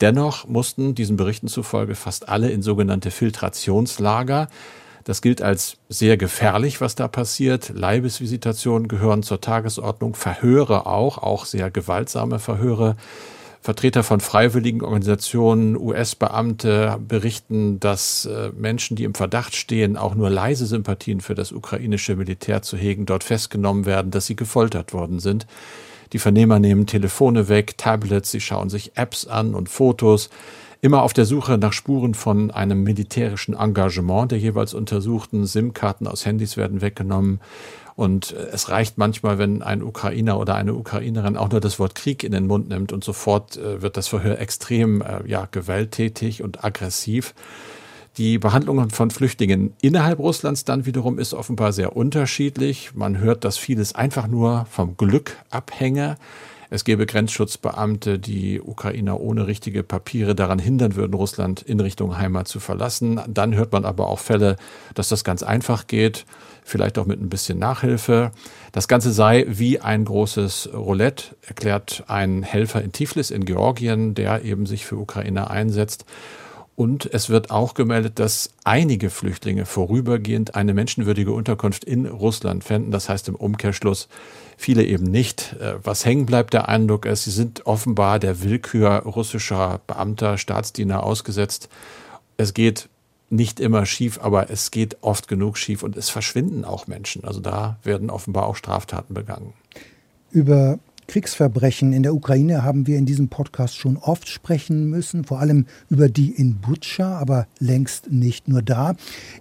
Dennoch 0.00 0.46
mussten 0.46 0.94
diesen 0.94 1.16
Berichten 1.16 1.48
zufolge 1.48 1.94
fast 1.94 2.28
alle 2.28 2.50
in 2.50 2.62
sogenannte 2.62 3.10
Filtrationslager. 3.10 4.48
Das 5.04 5.22
gilt 5.22 5.42
als 5.42 5.78
sehr 5.88 6.16
gefährlich, 6.16 6.80
was 6.80 6.94
da 6.94 7.08
passiert. 7.08 7.72
Leibesvisitationen 7.74 8.86
gehören 8.86 9.22
zur 9.22 9.40
Tagesordnung, 9.40 10.14
Verhöre 10.14 10.86
auch, 10.86 11.18
auch 11.18 11.46
sehr 11.46 11.70
gewaltsame 11.70 12.38
Verhöre. 12.38 12.96
Vertreter 13.62 14.02
von 14.02 14.20
freiwilligen 14.20 14.82
Organisationen, 14.82 15.76
US-Beamte 15.76 16.98
berichten, 17.06 17.78
dass 17.78 18.24
äh, 18.24 18.50
Menschen, 18.56 18.96
die 18.96 19.04
im 19.04 19.14
Verdacht 19.14 19.54
stehen, 19.54 19.98
auch 19.98 20.14
nur 20.14 20.30
leise 20.30 20.64
Sympathien 20.64 21.20
für 21.20 21.34
das 21.34 21.52
ukrainische 21.52 22.16
Militär 22.16 22.62
zu 22.62 22.78
hegen, 22.78 23.04
dort 23.04 23.22
festgenommen 23.22 23.84
werden, 23.84 24.10
dass 24.10 24.26
sie 24.26 24.36
gefoltert 24.36 24.94
worden 24.94 25.20
sind. 25.20 25.46
Die 26.14 26.18
Vernehmer 26.18 26.58
nehmen 26.58 26.86
Telefone 26.86 27.48
weg, 27.48 27.76
Tablets, 27.76 28.30
sie 28.30 28.40
schauen 28.40 28.70
sich 28.70 28.92
Apps 28.96 29.26
an 29.26 29.54
und 29.54 29.68
Fotos. 29.68 30.30
Immer 30.82 31.02
auf 31.02 31.12
der 31.12 31.26
Suche 31.26 31.58
nach 31.58 31.74
Spuren 31.74 32.14
von 32.14 32.50
einem 32.50 32.82
militärischen 32.82 33.54
Engagement 33.54 34.32
der 34.32 34.38
jeweils 34.38 34.72
Untersuchten. 34.72 35.44
SIM-Karten 35.44 36.06
aus 36.06 36.24
Handys 36.24 36.56
werden 36.56 36.80
weggenommen. 36.80 37.40
Und 38.00 38.32
es 38.32 38.70
reicht 38.70 38.96
manchmal, 38.96 39.36
wenn 39.36 39.60
ein 39.60 39.82
Ukrainer 39.82 40.38
oder 40.38 40.54
eine 40.54 40.72
Ukrainerin 40.72 41.36
auch 41.36 41.50
nur 41.50 41.60
das 41.60 41.78
Wort 41.78 41.94
Krieg 41.94 42.24
in 42.24 42.32
den 42.32 42.46
Mund 42.46 42.70
nimmt 42.70 42.94
und 42.94 43.04
sofort 43.04 43.58
äh, 43.58 43.82
wird 43.82 43.98
das 43.98 44.08
Verhör 44.08 44.38
extrem 44.38 45.02
äh, 45.02 45.20
ja, 45.26 45.46
gewalttätig 45.50 46.42
und 46.42 46.64
aggressiv. 46.64 47.34
Die 48.16 48.38
Behandlung 48.38 48.88
von 48.88 49.10
Flüchtlingen 49.10 49.74
innerhalb 49.82 50.18
Russlands 50.18 50.64
dann 50.64 50.86
wiederum 50.86 51.18
ist 51.18 51.34
offenbar 51.34 51.74
sehr 51.74 51.94
unterschiedlich. 51.94 52.92
Man 52.94 53.18
hört, 53.18 53.44
dass 53.44 53.58
vieles 53.58 53.94
einfach 53.94 54.28
nur 54.28 54.64
vom 54.70 54.96
Glück 54.96 55.36
abhänge. 55.50 56.16
Es 56.70 56.84
gäbe 56.84 57.04
Grenzschutzbeamte, 57.04 58.18
die 58.18 58.60
Ukrainer 58.60 59.20
ohne 59.20 59.46
richtige 59.46 59.82
Papiere 59.82 60.34
daran 60.34 60.58
hindern 60.58 60.94
würden, 60.94 61.14
Russland 61.14 61.62
in 61.62 61.80
Richtung 61.80 62.16
Heimat 62.16 62.48
zu 62.48 62.60
verlassen. 62.60 63.20
Dann 63.28 63.54
hört 63.54 63.72
man 63.72 63.84
aber 63.84 64.08
auch 64.08 64.20
Fälle, 64.20 64.56
dass 64.94 65.08
das 65.08 65.24
ganz 65.24 65.42
einfach 65.42 65.86
geht 65.88 66.24
vielleicht 66.70 66.98
auch 66.98 67.06
mit 67.06 67.20
ein 67.20 67.28
bisschen 67.28 67.58
Nachhilfe. 67.58 68.32
Das 68.72 68.88
Ganze 68.88 69.12
sei 69.12 69.44
wie 69.48 69.80
ein 69.80 70.04
großes 70.04 70.70
Roulette, 70.72 71.36
erklärt 71.46 72.04
ein 72.06 72.42
Helfer 72.42 72.82
in 72.82 72.92
Tiflis 72.92 73.30
in 73.30 73.44
Georgien, 73.44 74.14
der 74.14 74.44
eben 74.44 74.66
sich 74.66 74.86
für 74.86 74.96
Ukrainer 74.96 75.50
einsetzt. 75.50 76.04
Und 76.76 77.12
es 77.12 77.28
wird 77.28 77.50
auch 77.50 77.74
gemeldet, 77.74 78.18
dass 78.18 78.50
einige 78.64 79.10
Flüchtlinge 79.10 79.66
vorübergehend 79.66 80.54
eine 80.54 80.72
menschenwürdige 80.72 81.32
Unterkunft 81.32 81.84
in 81.84 82.06
Russland 82.06 82.64
fänden. 82.64 82.90
Das 82.90 83.10
heißt 83.10 83.28
im 83.28 83.34
Umkehrschluss 83.34 84.08
viele 84.60 84.84
eben 84.84 85.04
nicht. 85.04 85.56
Äh, 85.60 85.74
was 85.82 86.04
hängen 86.04 86.26
bleibt, 86.26 86.52
der 86.52 86.68
Eindruck 86.68 87.06
ist, 87.06 87.24
sie 87.24 87.30
sind 87.30 87.66
offenbar 87.66 88.18
der 88.18 88.42
Willkür 88.42 88.90
russischer 89.04 89.80
Beamter, 89.86 90.38
Staatsdiener 90.38 91.02
ausgesetzt. 91.02 91.68
Es 92.36 92.54
geht 92.54 92.88
nicht 93.30 93.60
immer 93.60 93.86
schief, 93.86 94.18
aber 94.20 94.50
es 94.50 94.70
geht 94.70 94.98
oft 95.02 95.28
genug 95.28 95.56
schief 95.56 95.82
und 95.82 95.96
es 95.96 96.10
verschwinden 96.10 96.64
auch 96.64 96.86
Menschen. 96.86 97.24
Also 97.24 97.40
da 97.40 97.78
werden 97.84 98.10
offenbar 98.10 98.46
auch 98.46 98.56
Straftaten 98.56 99.14
begangen. 99.14 99.54
Über 100.30 100.78
Kriegsverbrechen 101.10 101.92
in 101.92 102.04
der 102.04 102.14
Ukraine 102.14 102.62
haben 102.62 102.86
wir 102.86 102.96
in 102.96 103.04
diesem 103.04 103.26
Podcast 103.26 103.76
schon 103.76 103.96
oft 103.96 104.28
sprechen 104.28 104.88
müssen, 104.88 105.24
vor 105.24 105.40
allem 105.40 105.66
über 105.88 106.08
die 106.08 106.30
in 106.30 106.60
Butscha, 106.60 107.18
aber 107.18 107.48
längst 107.58 108.12
nicht 108.12 108.46
nur 108.46 108.62
da. 108.62 108.94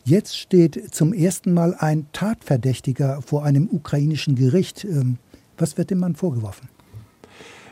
Jetzt 0.04 0.36
steht 0.36 0.96
zum 0.96 1.14
ersten 1.14 1.54
Mal 1.54 1.76
ein 1.76 2.08
Tatverdächtiger 2.12 3.22
vor 3.22 3.46
einem 3.46 3.70
ukrainischen 3.72 4.34
Gericht. 4.34 4.84
Ähm, 4.84 5.20
was 5.60 5.78
wird 5.78 5.92
dem 5.92 6.00
Mann 6.00 6.16
vorgeworfen? 6.16 6.70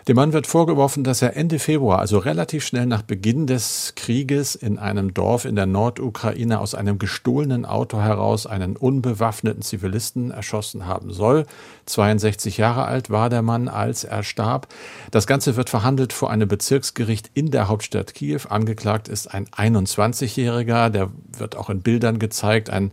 Dem 0.08 0.16
Mann 0.16 0.32
wird 0.32 0.48
vorgeworfen, 0.48 1.04
dass 1.04 1.22
er 1.22 1.36
Ende 1.36 1.60
Februar, 1.60 2.00
also 2.00 2.18
relativ 2.18 2.66
schnell 2.66 2.86
nach 2.86 3.02
Beginn 3.02 3.46
des 3.46 3.92
Krieges, 3.98 4.56
in 4.56 4.80
einem 4.80 5.14
Dorf 5.14 5.44
in 5.44 5.58
der 5.58 5.66
Nordukraine 5.66 6.62
aus 6.62 6.76
einem 6.76 6.98
gestohlenen 6.98 7.66
Auto 7.66 8.00
heraus 8.00 8.48
einen 8.48 8.78
unbewaffneten 8.78 9.64
Zivilisten 9.64 10.32
erschossen 10.32 10.86
haben 10.86 11.12
soll. 11.12 11.46
62 11.88 12.56
Jahre 12.56 12.86
alt 12.86 13.10
war 13.10 13.30
der 13.30 13.42
Mann, 13.42 13.68
als 13.68 14.06
er 14.06 14.24
starb. 14.24 14.70
Das 15.12 15.28
Ganze 15.28 15.58
wird 15.58 15.70
verhandelt 15.70 16.14
vor 16.14 16.32
einem 16.32 16.48
Bezirksgericht 16.48 17.30
in 17.34 17.52
der 17.52 17.68
Hauptstadt 17.68 18.14
Kiew. 18.14 18.44
Angeklagt 18.48 19.10
ist 19.10 19.28
ein 19.28 19.48
21-Jähriger, 19.48 20.90
der 20.90 21.12
wird 21.38 21.58
auch 21.58 21.70
in 21.70 21.82
Bildern 21.82 22.18
gezeigt, 22.18 22.70
ein 22.70 22.92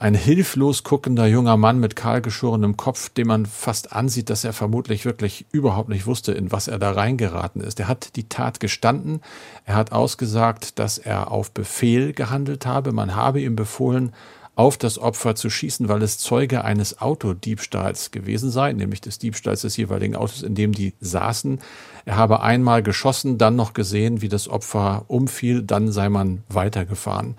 ein 0.00 0.14
hilflos 0.14 0.84
guckender 0.84 1.26
junger 1.26 1.56
Mann 1.56 1.80
mit 1.80 1.96
kahlgeschorenem 1.96 2.76
Kopf, 2.76 3.08
dem 3.08 3.26
man 3.26 3.46
fast 3.46 3.92
ansieht, 3.92 4.30
dass 4.30 4.44
er 4.44 4.52
vermutlich 4.52 5.04
wirklich 5.04 5.46
überhaupt 5.50 5.88
nicht 5.88 6.06
wusste, 6.06 6.30
in 6.30 6.52
was 6.52 6.68
er 6.68 6.78
da 6.78 6.92
reingeraten 6.92 7.60
ist. 7.60 7.80
Er 7.80 7.88
hat 7.88 8.14
die 8.14 8.28
Tat 8.28 8.60
gestanden. 8.60 9.20
Er 9.64 9.74
hat 9.74 9.90
ausgesagt, 9.90 10.78
dass 10.78 10.98
er 10.98 11.32
auf 11.32 11.50
Befehl 11.50 12.12
gehandelt 12.12 12.64
habe. 12.64 12.92
Man 12.92 13.16
habe 13.16 13.40
ihm 13.40 13.56
befohlen, 13.56 14.12
auf 14.54 14.76
das 14.76 14.98
Opfer 14.98 15.34
zu 15.34 15.50
schießen, 15.50 15.88
weil 15.88 16.02
es 16.02 16.18
Zeuge 16.18 16.64
eines 16.64 17.00
Autodiebstahls 17.00 18.12
gewesen 18.12 18.52
sei, 18.52 18.72
nämlich 18.72 19.00
des 19.00 19.18
Diebstahls 19.18 19.62
des 19.62 19.76
jeweiligen 19.76 20.14
Autos, 20.14 20.42
in 20.42 20.54
dem 20.54 20.72
die 20.72 20.94
saßen. 21.00 21.58
Er 22.04 22.16
habe 22.16 22.40
einmal 22.40 22.84
geschossen, 22.84 23.36
dann 23.36 23.56
noch 23.56 23.72
gesehen, 23.72 24.20
wie 24.22 24.28
das 24.28 24.48
Opfer 24.48 25.04
umfiel, 25.08 25.62
dann 25.62 25.90
sei 25.90 26.08
man 26.08 26.44
weitergefahren. 26.48 27.34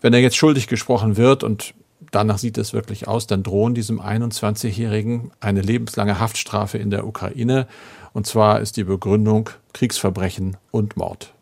Wenn 0.00 0.14
er 0.14 0.20
jetzt 0.20 0.36
schuldig 0.36 0.68
gesprochen 0.68 1.16
wird 1.16 1.42
und 1.42 1.74
danach 2.10 2.38
sieht 2.38 2.58
es 2.58 2.72
wirklich 2.72 3.08
aus, 3.08 3.26
dann 3.26 3.42
drohen 3.42 3.74
diesem 3.74 4.00
21-Jährigen 4.00 5.30
eine 5.40 5.60
lebenslange 5.60 6.18
Haftstrafe 6.18 6.78
in 6.78 6.90
der 6.90 7.06
Ukraine. 7.06 7.66
Und 8.12 8.26
zwar 8.26 8.60
ist 8.60 8.76
die 8.76 8.84
Begründung 8.84 9.50
Kriegsverbrechen 9.72 10.56
und 10.70 10.96
Mord. 10.96 11.34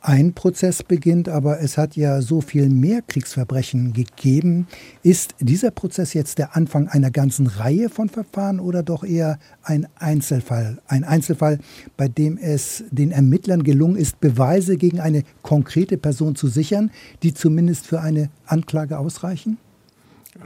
ein 0.00 0.32
Prozess 0.32 0.82
beginnt, 0.82 1.28
aber 1.28 1.60
es 1.60 1.76
hat 1.76 1.96
ja 1.96 2.22
so 2.22 2.40
viel 2.40 2.70
mehr 2.70 3.02
Kriegsverbrechen 3.02 3.92
gegeben. 3.92 4.68
Ist 5.02 5.34
dieser 5.40 5.70
Prozess 5.70 6.14
jetzt 6.14 6.38
der 6.38 6.56
Anfang 6.56 6.88
einer 6.88 7.10
ganzen 7.10 7.46
Reihe 7.46 7.90
von 7.90 8.08
Verfahren 8.08 8.60
oder 8.60 8.82
doch 8.82 9.04
eher 9.04 9.38
ein 9.62 9.86
Einzelfall? 9.98 10.78
Ein 10.86 11.04
Einzelfall, 11.04 11.58
bei 11.96 12.08
dem 12.08 12.38
es 12.38 12.84
den 12.90 13.10
Ermittlern 13.10 13.64
gelungen 13.64 13.96
ist, 13.96 14.20
Beweise 14.20 14.76
gegen 14.76 15.00
eine 15.00 15.24
konkrete 15.42 15.98
Person 15.98 16.36
zu 16.36 16.46
sichern, 16.46 16.90
die 17.22 17.34
zumindest 17.34 17.86
für 17.86 18.00
eine 18.00 18.30
Anklage 18.46 18.98
ausreichen? 18.98 19.58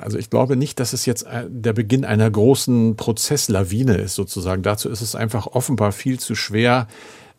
Also 0.01 0.19
ich 0.19 0.31
glaube 0.31 0.57
nicht, 0.57 0.81
dass 0.81 0.93
es 0.93 1.07
jetzt 1.07 1.25
äh, 1.25 1.45
der 1.49 1.73
Beginn 1.73 2.05
einer 2.05 2.31
großen 2.31 2.97
Prozesslawine 2.97 3.97
ist 3.97 4.15
sozusagen. 4.15 4.63
Dazu 4.63 4.89
ist 4.89 5.01
es 5.01 5.15
einfach 5.15 5.47
offenbar 5.47 5.93
viel 5.93 6.19
zu 6.19 6.35
schwer, 6.35 6.89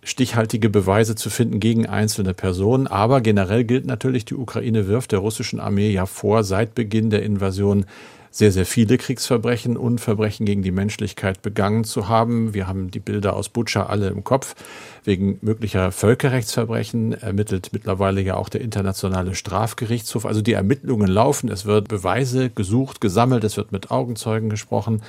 stichhaltige 0.03 0.69
Beweise 0.69 1.15
zu 1.15 1.29
finden 1.29 1.59
gegen 1.59 1.85
einzelne 1.87 2.33
Personen. 2.33 2.87
Aber 2.87 3.21
generell 3.21 3.63
gilt 3.63 3.85
natürlich, 3.85 4.25
die 4.25 4.35
Ukraine 4.35 4.87
wirft 4.87 5.11
der 5.11 5.19
russischen 5.19 5.59
Armee 5.59 5.91
ja 5.91 6.05
vor, 6.05 6.43
seit 6.43 6.75
Beginn 6.75 7.09
der 7.09 7.23
Invasion 7.23 7.85
sehr, 8.33 8.51
sehr 8.51 8.65
viele 8.65 8.97
Kriegsverbrechen 8.97 9.77
und 9.77 10.01
Verbrechen 10.01 10.47
gegen 10.47 10.63
die 10.63 10.71
Menschlichkeit 10.71 11.43
begangen 11.43 11.83
zu 11.83 12.09
haben. 12.09 12.55
Wir 12.55 12.67
haben 12.67 12.89
die 12.89 12.99
Bilder 12.99 13.35
aus 13.35 13.47
Butscha 13.47 13.85
alle 13.85 14.07
im 14.07 14.23
Kopf. 14.23 14.55
Wegen 15.03 15.37
möglicher 15.41 15.91
Völkerrechtsverbrechen 15.91 17.13
ermittelt 17.13 17.69
mittlerweile 17.73 18.21
ja 18.21 18.33
auch 18.33 18.49
der 18.49 18.61
Internationale 18.61 19.35
Strafgerichtshof. 19.35 20.25
Also 20.25 20.41
die 20.41 20.53
Ermittlungen 20.53 21.09
laufen, 21.09 21.47
es 21.47 21.65
wird 21.65 21.89
Beweise 21.89 22.49
gesucht, 22.49 23.01
gesammelt, 23.01 23.43
es 23.43 23.55
wird 23.55 23.71
mit 23.71 23.91
Augenzeugen 23.91 24.49
gesprochen. 24.49 25.03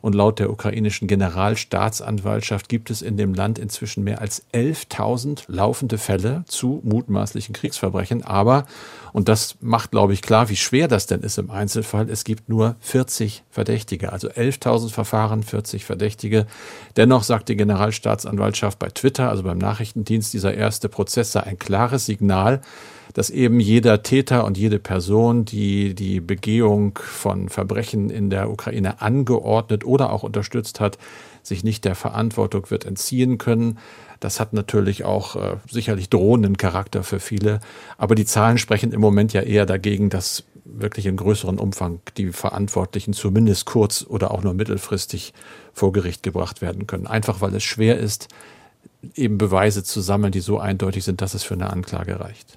Und 0.00 0.14
laut 0.14 0.38
der 0.38 0.50
ukrainischen 0.50 1.08
Generalstaatsanwaltschaft 1.08 2.68
gibt 2.68 2.90
es 2.90 3.02
in 3.02 3.16
dem 3.16 3.34
Land 3.34 3.58
inzwischen 3.58 4.04
mehr 4.04 4.20
als 4.20 4.44
11.000 4.52 5.44
laufende 5.48 5.98
Fälle 5.98 6.44
zu 6.46 6.80
mutmaßlichen 6.84 7.54
Kriegsverbrechen. 7.54 8.24
Aber, 8.24 8.66
und 9.12 9.28
das 9.28 9.56
macht, 9.60 9.90
glaube 9.90 10.12
ich, 10.12 10.22
klar, 10.22 10.48
wie 10.48 10.56
schwer 10.56 10.88
das 10.88 11.06
denn 11.06 11.20
ist 11.20 11.38
im 11.38 11.50
Einzelfall, 11.50 12.08
es 12.10 12.24
gibt 12.24 12.48
nur 12.48 12.76
40 12.80 13.44
Verdächtige. 13.50 14.12
Also 14.12 14.28
11.000 14.28 14.90
Verfahren, 14.90 15.42
40 15.42 15.84
Verdächtige. 15.84 16.46
Dennoch 16.96 17.22
sagt 17.22 17.48
die 17.48 17.56
Generalstaatsanwaltschaft 17.56 18.78
bei 18.78 18.88
Twitter, 18.88 19.28
also 19.28 19.42
beim 19.42 19.58
Nachrichtendienst, 19.58 20.32
dieser 20.32 20.54
erste 20.54 20.88
Prozess 20.88 21.32
sei 21.32 21.42
ein 21.42 21.58
klares 21.58 22.06
Signal, 22.06 22.60
dass 23.18 23.30
eben 23.30 23.58
jeder 23.58 24.04
Täter 24.04 24.44
und 24.44 24.56
jede 24.56 24.78
Person, 24.78 25.44
die 25.44 25.96
die 25.96 26.20
Begehung 26.20 26.96
von 27.02 27.48
Verbrechen 27.48 28.10
in 28.10 28.30
der 28.30 28.48
Ukraine 28.48 29.02
angeordnet 29.02 29.84
oder 29.84 30.12
auch 30.12 30.22
unterstützt 30.22 30.78
hat, 30.78 30.98
sich 31.42 31.64
nicht 31.64 31.84
der 31.84 31.96
Verantwortung 31.96 32.70
wird 32.70 32.84
entziehen 32.84 33.36
können. 33.36 33.78
Das 34.20 34.38
hat 34.38 34.52
natürlich 34.52 35.02
auch 35.02 35.34
äh, 35.34 35.56
sicherlich 35.68 36.10
drohenden 36.10 36.56
Charakter 36.58 37.02
für 37.02 37.18
viele. 37.18 37.58
Aber 37.96 38.14
die 38.14 38.24
Zahlen 38.24 38.56
sprechen 38.56 38.92
im 38.92 39.00
Moment 39.00 39.32
ja 39.32 39.40
eher 39.40 39.66
dagegen, 39.66 40.10
dass 40.10 40.44
wirklich 40.64 41.06
in 41.06 41.16
größeren 41.16 41.58
Umfang 41.58 41.98
die 42.18 42.30
Verantwortlichen 42.30 43.14
zumindest 43.14 43.66
kurz- 43.66 44.06
oder 44.08 44.30
auch 44.30 44.44
nur 44.44 44.54
mittelfristig 44.54 45.34
vor 45.72 45.90
Gericht 45.90 46.22
gebracht 46.22 46.62
werden 46.62 46.86
können. 46.86 47.08
Einfach 47.08 47.40
weil 47.40 47.52
es 47.56 47.64
schwer 47.64 47.98
ist, 47.98 48.28
eben 49.16 49.38
Beweise 49.38 49.82
zu 49.82 50.00
sammeln, 50.02 50.30
die 50.30 50.38
so 50.38 50.60
eindeutig 50.60 51.02
sind, 51.02 51.20
dass 51.20 51.34
es 51.34 51.42
für 51.42 51.54
eine 51.54 51.70
Anklage 51.70 52.20
reicht. 52.20 52.56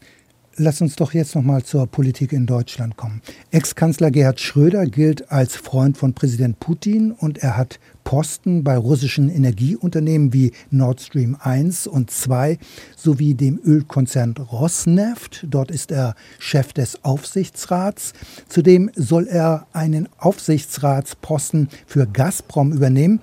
Lass 0.57 0.81
uns 0.81 0.97
doch 0.97 1.13
jetzt 1.13 1.33
noch 1.35 1.43
mal 1.43 1.63
zur 1.63 1.87
Politik 1.87 2.33
in 2.33 2.45
Deutschland 2.45 2.97
kommen. 2.97 3.21
Ex-Kanzler 3.51 4.11
Gerhard 4.11 4.41
Schröder 4.41 4.85
gilt 4.85 5.31
als 5.31 5.55
Freund 5.55 5.97
von 5.97 6.13
Präsident 6.13 6.59
Putin 6.59 7.13
und 7.13 7.37
er 7.37 7.55
hat 7.55 7.79
Posten 8.03 8.61
bei 8.61 8.75
russischen 8.75 9.29
Energieunternehmen 9.29 10.33
wie 10.33 10.51
Nord 10.69 10.99
Stream 10.99 11.37
1 11.39 11.87
und 11.87 12.11
2 12.11 12.57
sowie 12.97 13.33
dem 13.33 13.61
Ölkonzern 13.63 14.33
Rosneft. 14.33 15.45
Dort 15.49 15.71
ist 15.71 15.89
er 15.89 16.15
Chef 16.37 16.73
des 16.73 17.05
Aufsichtsrats. 17.05 18.11
Zudem 18.49 18.91
soll 18.93 19.27
er 19.27 19.67
einen 19.71 20.09
Aufsichtsratsposten 20.17 21.69
für 21.85 22.07
Gazprom 22.07 22.73
übernehmen. 22.73 23.21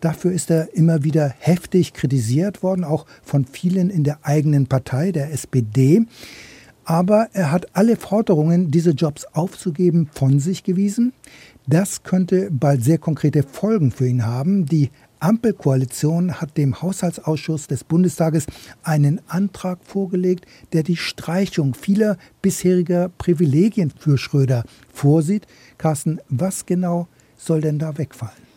Dafür 0.00 0.30
ist 0.30 0.48
er 0.48 0.72
immer 0.76 1.02
wieder 1.02 1.34
heftig 1.40 1.92
kritisiert 1.92 2.62
worden, 2.62 2.84
auch 2.84 3.04
von 3.24 3.46
vielen 3.46 3.90
in 3.90 4.04
der 4.04 4.20
eigenen 4.22 4.68
Partei, 4.68 5.10
der 5.10 5.32
SPD. 5.32 6.06
Aber 6.88 7.28
er 7.34 7.52
hat 7.52 7.76
alle 7.76 7.96
Forderungen, 7.96 8.70
diese 8.70 8.92
Jobs 8.92 9.26
aufzugeben, 9.34 10.08
von 10.10 10.40
sich 10.40 10.64
gewiesen. 10.64 11.12
Das 11.66 12.02
könnte 12.02 12.48
bald 12.50 12.82
sehr 12.82 12.96
konkrete 12.96 13.42
Folgen 13.42 13.90
für 13.90 14.08
ihn 14.08 14.24
haben. 14.24 14.64
Die 14.64 14.88
Ampelkoalition 15.20 16.40
hat 16.40 16.56
dem 16.56 16.80
Haushaltsausschuss 16.80 17.66
des 17.66 17.84
Bundestages 17.84 18.46
einen 18.82 19.20
Antrag 19.28 19.80
vorgelegt, 19.84 20.46
der 20.72 20.82
die 20.82 20.96
Streichung 20.96 21.74
vieler 21.74 22.16
bisheriger 22.40 23.10
Privilegien 23.10 23.90
für 23.90 24.16
Schröder 24.16 24.64
vorsieht. 24.90 25.46
Carsten, 25.76 26.20
was 26.30 26.64
genau 26.64 27.06
soll 27.36 27.60
denn 27.60 27.78
da 27.78 27.98
wegfallen? 27.98 28.47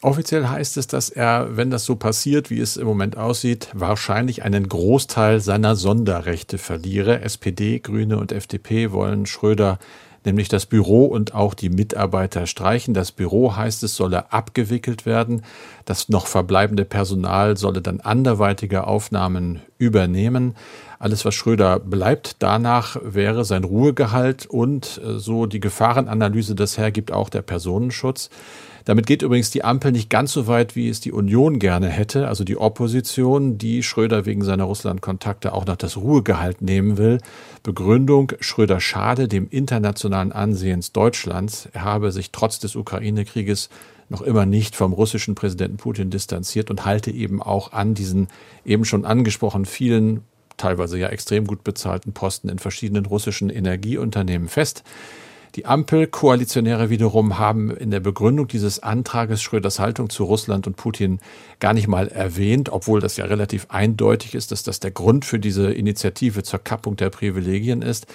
Offiziell 0.00 0.46
heißt 0.46 0.76
es, 0.76 0.86
dass 0.86 1.10
er, 1.10 1.56
wenn 1.56 1.70
das 1.70 1.84
so 1.84 1.96
passiert, 1.96 2.50
wie 2.50 2.60
es 2.60 2.76
im 2.76 2.86
Moment 2.86 3.16
aussieht, 3.16 3.68
wahrscheinlich 3.72 4.44
einen 4.44 4.68
Großteil 4.68 5.40
seiner 5.40 5.74
Sonderrechte 5.74 6.56
verliere. 6.56 7.20
SPD, 7.22 7.80
Grüne 7.80 8.18
und 8.18 8.30
FDP 8.30 8.92
wollen 8.92 9.26
Schröder 9.26 9.78
nämlich 10.24 10.48
das 10.48 10.66
Büro 10.66 11.06
und 11.06 11.34
auch 11.34 11.54
die 11.54 11.70
Mitarbeiter 11.70 12.46
streichen. 12.46 12.94
Das 12.94 13.12
Büro 13.12 13.56
heißt 13.56 13.82
es, 13.82 13.96
solle 13.96 14.32
abgewickelt 14.32 15.06
werden. 15.06 15.42
Das 15.84 16.08
noch 16.08 16.26
verbleibende 16.26 16.84
Personal 16.84 17.56
solle 17.56 17.80
dann 17.82 18.00
anderweitige 18.00 18.86
Aufnahmen 18.86 19.62
übernehmen. 19.78 20.54
Alles, 20.98 21.24
was 21.24 21.34
Schröder 21.34 21.78
bleibt 21.78 22.36
danach, 22.40 22.96
wäre 23.02 23.44
sein 23.44 23.62
Ruhegehalt 23.64 24.46
und 24.46 25.00
äh, 25.04 25.18
so 25.18 25.46
die 25.46 25.60
Gefahrenanalyse 25.60 26.54
das 26.54 26.76
hergibt, 26.76 27.12
auch 27.12 27.28
der 27.28 27.42
Personenschutz. 27.42 28.30
Damit 28.84 29.06
geht 29.06 29.22
übrigens 29.22 29.50
die 29.50 29.64
Ampel 29.64 29.92
nicht 29.92 30.08
ganz 30.08 30.32
so 30.32 30.46
weit, 30.46 30.74
wie 30.74 30.88
es 30.88 31.00
die 31.00 31.12
Union 31.12 31.58
gerne 31.58 31.88
hätte, 31.88 32.26
also 32.26 32.42
die 32.42 32.56
Opposition, 32.56 33.58
die 33.58 33.82
Schröder 33.82 34.24
wegen 34.24 34.42
seiner 34.42 34.64
Russland-Kontakte 34.64 35.52
auch 35.52 35.66
noch 35.66 35.76
das 35.76 35.98
Ruhegehalt 35.98 36.62
nehmen 36.62 36.96
will. 36.96 37.18
Begründung, 37.62 38.32
Schröder 38.40 38.80
schade 38.80 39.28
dem 39.28 39.46
internationalen 39.50 40.32
Ansehens 40.32 40.92
Deutschlands. 40.92 41.68
Er 41.74 41.84
habe 41.84 42.12
sich 42.12 42.32
trotz 42.32 42.60
des 42.60 42.76
Ukraine-Krieges 42.76 43.68
noch 44.08 44.22
immer 44.22 44.46
nicht 44.46 44.74
vom 44.74 44.94
russischen 44.94 45.34
Präsidenten 45.34 45.76
Putin 45.76 46.08
distanziert 46.08 46.70
und 46.70 46.86
halte 46.86 47.10
eben 47.10 47.42
auch 47.42 47.72
an 47.72 47.92
diesen 47.92 48.28
eben 48.64 48.86
schon 48.86 49.04
angesprochen 49.04 49.66
vielen 49.66 50.22
teilweise 50.58 50.98
ja 50.98 51.08
extrem 51.08 51.46
gut 51.46 51.64
bezahlten 51.64 52.12
Posten 52.12 52.50
in 52.50 52.58
verschiedenen 52.58 53.06
russischen 53.06 53.48
Energieunternehmen 53.48 54.48
fest. 54.48 54.84
Die 55.54 55.66
Ampelkoalitionäre 55.66 56.90
wiederum 56.90 57.38
haben 57.38 57.70
in 57.70 57.90
der 57.90 58.00
Begründung 58.00 58.48
dieses 58.48 58.82
Antrages 58.82 59.42
Schröders 59.42 59.78
Haltung 59.78 60.10
zu 60.10 60.24
Russland 60.24 60.66
und 60.66 60.76
Putin 60.76 61.20
gar 61.58 61.72
nicht 61.72 61.88
mal 61.88 62.08
erwähnt, 62.08 62.70
obwohl 62.70 63.00
das 63.00 63.16
ja 63.16 63.24
relativ 63.24 63.66
eindeutig 63.70 64.34
ist, 64.34 64.52
dass 64.52 64.62
das 64.62 64.80
der 64.80 64.90
Grund 64.90 65.24
für 65.24 65.38
diese 65.38 65.72
Initiative 65.72 66.42
zur 66.42 66.58
Kappung 66.60 66.96
der 66.96 67.10
Privilegien 67.10 67.82
ist. 67.82 68.06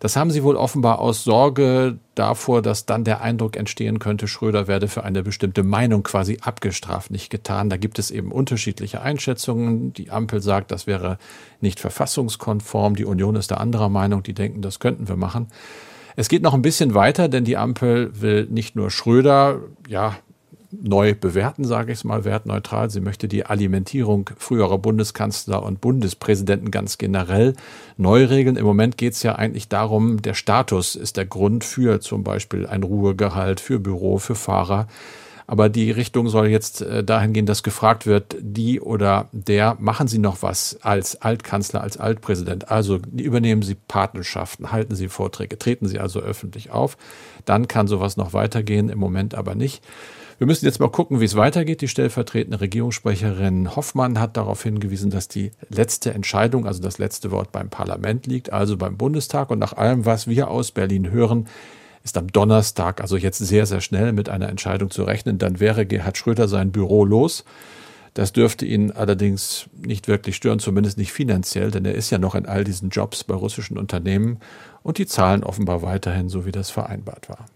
Das 0.00 0.16
haben 0.16 0.30
sie 0.30 0.42
wohl 0.42 0.56
offenbar 0.56 0.98
aus 0.98 1.24
Sorge 1.24 1.98
davor, 2.14 2.60
dass 2.60 2.86
dann 2.86 3.04
der 3.04 3.22
Eindruck 3.22 3.56
entstehen 3.56 3.98
könnte, 3.98 4.28
Schröder 4.28 4.66
werde 4.66 4.88
für 4.88 5.04
eine 5.04 5.22
bestimmte 5.22 5.62
Meinung 5.62 6.02
quasi 6.02 6.38
abgestraft, 6.42 7.10
nicht 7.10 7.30
getan. 7.30 7.70
Da 7.70 7.76
gibt 7.76 7.98
es 7.98 8.10
eben 8.10 8.32
unterschiedliche 8.32 9.00
Einschätzungen. 9.00 9.92
Die 9.92 10.10
Ampel 10.10 10.42
sagt, 10.42 10.70
das 10.70 10.86
wäre 10.86 11.18
nicht 11.60 11.80
verfassungskonform. 11.80 12.96
Die 12.96 13.04
Union 13.04 13.36
ist 13.36 13.50
der 13.50 13.60
anderer 13.60 13.88
Meinung. 13.88 14.22
Die 14.22 14.34
denken, 14.34 14.60
das 14.60 14.78
könnten 14.78 15.08
wir 15.08 15.16
machen. 15.16 15.48
Es 16.16 16.28
geht 16.28 16.42
noch 16.42 16.54
ein 16.54 16.62
bisschen 16.62 16.94
weiter, 16.94 17.28
denn 17.28 17.44
die 17.44 17.56
Ampel 17.56 18.10
will 18.20 18.46
nicht 18.50 18.76
nur 18.76 18.90
Schröder, 18.90 19.60
ja, 19.88 20.16
neu 20.72 21.14
bewerten, 21.14 21.64
sage 21.64 21.92
ich 21.92 21.98
es 21.98 22.04
mal, 22.04 22.24
wertneutral. 22.24 22.90
Sie 22.90 23.00
möchte 23.00 23.28
die 23.28 23.44
Alimentierung 23.44 24.30
früherer 24.38 24.78
Bundeskanzler 24.78 25.62
und 25.62 25.80
Bundespräsidenten 25.80 26.70
ganz 26.70 26.98
generell 26.98 27.54
neu 27.96 28.24
regeln. 28.24 28.56
Im 28.56 28.64
Moment 28.64 28.96
geht 28.96 29.12
es 29.12 29.22
ja 29.22 29.34
eigentlich 29.34 29.68
darum, 29.68 30.22
der 30.22 30.34
Status 30.34 30.94
ist 30.96 31.16
der 31.16 31.26
Grund 31.26 31.64
für 31.64 32.00
zum 32.00 32.24
Beispiel 32.24 32.66
ein 32.66 32.82
Ruhegehalt, 32.82 33.60
für 33.60 33.78
Büro, 33.78 34.18
für 34.18 34.34
Fahrer. 34.34 34.88
Aber 35.46 35.68
die 35.68 35.90
Richtung 35.90 36.28
soll 36.28 36.48
jetzt 36.48 36.82
äh, 36.82 37.04
dahin 37.04 37.32
gehen, 37.32 37.46
dass 37.46 37.62
gefragt 37.62 38.06
wird, 38.06 38.36
die 38.40 38.80
oder 38.80 39.28
der, 39.32 39.76
machen 39.80 40.08
Sie 40.08 40.18
noch 40.18 40.42
was 40.42 40.78
als 40.82 41.20
Altkanzler, 41.20 41.82
als 41.82 41.96
Altpräsident? 41.96 42.70
Also 42.70 43.00
übernehmen 43.16 43.62
Sie 43.62 43.74
Patenschaften, 43.74 44.72
halten 44.72 44.94
Sie 44.94 45.08
Vorträge, 45.08 45.58
treten 45.58 45.88
Sie 45.88 45.98
also 45.98 46.20
öffentlich 46.20 46.70
auf. 46.70 46.96
Dann 47.44 47.68
kann 47.68 47.86
sowas 47.86 48.16
noch 48.16 48.32
weitergehen, 48.32 48.88
im 48.88 48.98
Moment 48.98 49.34
aber 49.34 49.54
nicht. 49.54 49.82
Wir 50.38 50.46
müssen 50.46 50.64
jetzt 50.64 50.80
mal 50.80 50.90
gucken, 50.90 51.20
wie 51.20 51.24
es 51.24 51.36
weitergeht. 51.36 51.82
Die 51.82 51.88
stellvertretende 51.88 52.60
Regierungssprecherin 52.60 53.76
Hoffmann 53.76 54.18
hat 54.18 54.36
darauf 54.36 54.62
hingewiesen, 54.62 55.08
dass 55.08 55.28
die 55.28 55.52
letzte 55.68 56.14
Entscheidung, 56.14 56.66
also 56.66 56.82
das 56.82 56.98
letzte 56.98 57.30
Wort 57.30 57.52
beim 57.52 57.70
Parlament 57.70 58.26
liegt, 58.26 58.52
also 58.52 58.76
beim 58.76 58.96
Bundestag. 58.96 59.50
Und 59.50 59.60
nach 59.60 59.74
allem, 59.74 60.04
was 60.04 60.26
wir 60.26 60.48
aus 60.48 60.72
Berlin 60.72 61.12
hören, 61.12 61.46
ist 62.04 62.18
am 62.18 62.28
Donnerstag, 62.28 63.00
also 63.00 63.16
jetzt 63.16 63.38
sehr, 63.38 63.66
sehr 63.66 63.80
schnell 63.80 64.12
mit 64.12 64.28
einer 64.28 64.48
Entscheidung 64.48 64.90
zu 64.90 65.04
rechnen. 65.04 65.38
Dann 65.38 65.60
wäre 65.60 65.86
Gerhard 65.86 66.18
Schröder 66.18 66.48
sein 66.48 66.72
Büro 66.72 67.04
los. 67.04 67.44
Das 68.14 68.32
dürfte 68.32 68.66
ihn 68.66 68.90
allerdings 68.90 69.70
nicht 69.74 70.06
wirklich 70.06 70.36
stören, 70.36 70.58
zumindest 70.58 70.98
nicht 70.98 71.12
finanziell, 71.12 71.70
denn 71.70 71.84
er 71.84 71.94
ist 71.94 72.10
ja 72.10 72.18
noch 72.18 72.34
in 72.34 72.44
all 72.44 72.62
diesen 72.64 72.90
Jobs 72.90 73.24
bei 73.24 73.34
russischen 73.34 73.78
Unternehmen 73.78 74.38
und 74.82 74.98
die 74.98 75.06
zahlen 75.06 75.44
offenbar 75.44 75.82
weiterhin 75.82 76.28
so, 76.28 76.44
wie 76.44 76.52
das 76.52 76.70
vereinbart 76.70 77.30
war. 77.30 77.46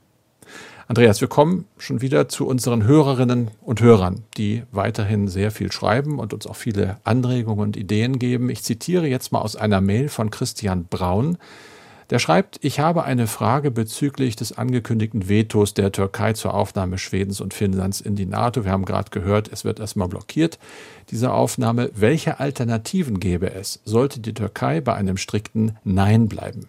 Andreas, 0.88 1.20
wir 1.20 1.28
kommen 1.28 1.66
schon 1.78 2.00
wieder 2.00 2.28
zu 2.28 2.46
unseren 2.46 2.84
Hörerinnen 2.84 3.50
und 3.60 3.80
Hörern, 3.80 4.22
die 4.36 4.62
weiterhin 4.70 5.26
sehr 5.26 5.50
viel 5.50 5.72
schreiben 5.72 6.20
und 6.20 6.32
uns 6.32 6.46
auch 6.46 6.54
viele 6.54 6.98
Anregungen 7.02 7.60
und 7.60 7.76
Ideen 7.76 8.20
geben. 8.20 8.48
Ich 8.50 8.62
zitiere 8.62 9.08
jetzt 9.08 9.32
mal 9.32 9.40
aus 9.40 9.56
einer 9.56 9.80
Mail 9.80 10.08
von 10.08 10.30
Christian 10.30 10.84
Braun. 10.84 11.38
Der 12.10 12.20
schreibt, 12.20 12.58
ich 12.62 12.78
habe 12.78 13.02
eine 13.02 13.26
Frage 13.26 13.72
bezüglich 13.72 14.36
des 14.36 14.56
angekündigten 14.56 15.28
Vetos 15.28 15.74
der 15.74 15.90
Türkei 15.90 16.34
zur 16.34 16.54
Aufnahme 16.54 16.98
Schwedens 16.98 17.40
und 17.40 17.52
Finnlands 17.52 18.00
in 18.00 18.14
die 18.14 18.26
NATO. 18.26 18.64
Wir 18.64 18.70
haben 18.70 18.84
gerade 18.84 19.10
gehört, 19.10 19.50
es 19.52 19.64
wird 19.64 19.80
erstmal 19.80 20.06
blockiert, 20.06 20.60
diese 21.10 21.32
Aufnahme. 21.32 21.90
Welche 21.94 22.38
Alternativen 22.38 23.18
gäbe 23.18 23.52
es, 23.52 23.80
sollte 23.84 24.20
die 24.20 24.34
Türkei 24.34 24.80
bei 24.80 24.94
einem 24.94 25.16
strikten 25.16 25.78
Nein 25.82 26.28
bleiben? 26.28 26.68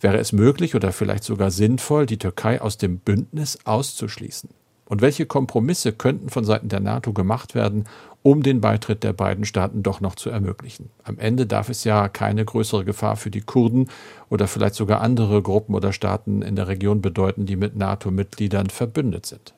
Wäre 0.00 0.18
es 0.18 0.32
möglich 0.32 0.76
oder 0.76 0.92
vielleicht 0.92 1.24
sogar 1.24 1.50
sinnvoll, 1.50 2.06
die 2.06 2.18
Türkei 2.18 2.60
aus 2.60 2.78
dem 2.78 2.98
Bündnis 2.98 3.58
auszuschließen? 3.64 4.50
Und 4.88 5.02
welche 5.02 5.26
Kompromisse 5.26 5.92
könnten 5.92 6.28
von 6.28 6.44
Seiten 6.44 6.68
der 6.68 6.80
NATO 6.80 7.12
gemacht 7.12 7.54
werden, 7.54 7.84
um 8.22 8.42
den 8.42 8.60
Beitritt 8.60 9.02
der 9.02 9.12
beiden 9.12 9.44
Staaten 9.44 9.82
doch 9.82 10.00
noch 10.00 10.14
zu 10.14 10.30
ermöglichen? 10.30 10.90
Am 11.02 11.18
Ende 11.18 11.46
darf 11.46 11.68
es 11.68 11.84
ja 11.84 12.08
keine 12.08 12.44
größere 12.44 12.84
Gefahr 12.84 13.16
für 13.16 13.30
die 13.30 13.40
Kurden 13.40 13.88
oder 14.30 14.46
vielleicht 14.46 14.74
sogar 14.74 15.00
andere 15.00 15.42
Gruppen 15.42 15.74
oder 15.74 15.92
Staaten 15.92 16.42
in 16.42 16.56
der 16.56 16.68
Region 16.68 17.02
bedeuten, 17.02 17.46
die 17.46 17.56
mit 17.56 17.76
NATO-Mitgliedern 17.76 18.68
verbündet 18.68 19.26
sind. 19.26 19.54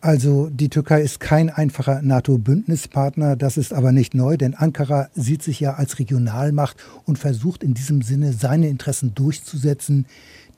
Also 0.00 0.48
die 0.48 0.68
Türkei 0.68 1.02
ist 1.02 1.18
kein 1.18 1.50
einfacher 1.50 2.02
NATO-Bündnispartner, 2.02 3.34
das 3.34 3.56
ist 3.56 3.72
aber 3.72 3.90
nicht 3.90 4.14
neu, 4.14 4.36
denn 4.36 4.54
Ankara 4.54 5.08
sieht 5.14 5.42
sich 5.42 5.58
ja 5.58 5.74
als 5.74 5.98
Regionalmacht 5.98 6.76
und 7.04 7.18
versucht 7.18 7.64
in 7.64 7.74
diesem 7.74 8.02
Sinne 8.02 8.32
seine 8.32 8.68
Interessen 8.68 9.16
durchzusetzen, 9.16 10.06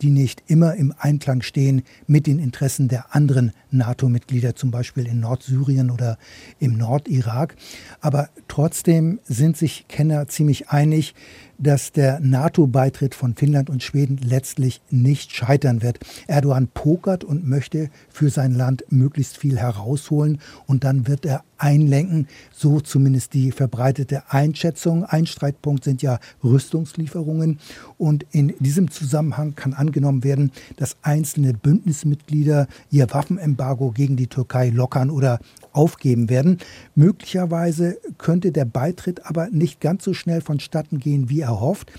die 0.03 0.11
nicht 0.11 0.43
immer 0.47 0.75
im 0.75 0.95
Einklang 0.99 1.43
stehen 1.43 1.83
mit 2.07 2.27
den 2.27 2.39
Interessen 2.39 2.89
der 2.89 3.15
anderen 3.15 3.53
NATO-Mitglieder, 3.71 4.55
zum 4.55 4.71
Beispiel 4.71 5.07
in 5.07 5.21
Nordsyrien 5.21 5.91
oder 5.91 6.19
im 6.59 6.77
Nordirak. 6.77 7.57
Aber 8.01 8.31
trotzdem 8.49 9.21
sind 9.25 9.57
sich 9.57 9.87
Kenner 9.89 10.29
ziemlich 10.29 10.69
einig, 10.71 11.15
dass 11.61 11.93
der 11.93 12.21
NATO-Beitritt 12.21 13.15
von 13.15 13.35
Finnland 13.35 13.71
und 13.71 13.83
Schweden 13.83 14.19
letztlich 14.19 14.81
nicht 14.91 15.33
scheitern 15.33 15.83
wird. 15.83 15.99
Erdogan 16.27 16.69
pokert 16.69 17.23
und 17.23 17.47
möchte 17.47 17.91
für 18.09 18.31
sein 18.31 18.55
Land 18.55 18.85
möglichst 18.89 19.37
viel 19.37 19.59
herausholen 19.59 20.39
und 20.67 20.85
dann 20.85 21.07
wird 21.07 21.27
er 21.27 21.45
einlenken, 21.59 22.27
so 22.53 22.81
zumindest 22.81 23.35
die 23.35 23.53
verbreitete 23.53 24.23
Einschätzung. 24.31 25.05
Ein 25.05 25.27
Streitpunkt 25.27 25.85
sind 25.85 26.03
ja 26.03 26.19
Rüstungslieferungen 26.43 27.59
und 27.99 28.25
in 28.33 28.55
diesem 28.59 28.91
Zusammenhang 28.91 29.55
kann 29.55 29.75
angenommen 29.75 30.25
werden, 30.25 30.53
dass 30.77 30.97
einzelne 31.03 31.53
Bündnismitglieder 31.53 32.67
ihr 32.91 33.11
Waffenembargo 33.11 33.91
gegen 33.91 34.17
die 34.17 34.27
Türkei 34.27 34.71
lockern 34.71 35.11
oder 35.11 35.39
aufgeben 35.73 36.29
werden. 36.29 36.59
Möglicherweise 36.95 37.99
könnte 38.19 38.53
der 38.53 38.65
Beitritt 38.65 39.27
aber 39.27 39.49
nicht 39.51 39.81
ganz 39.81 40.05
so 40.05 40.15
schnell 40.15 40.41
vonstatten 40.41 40.99
gehen, 40.99 41.29
wie 41.29 41.41
erhofft, 41.41 41.93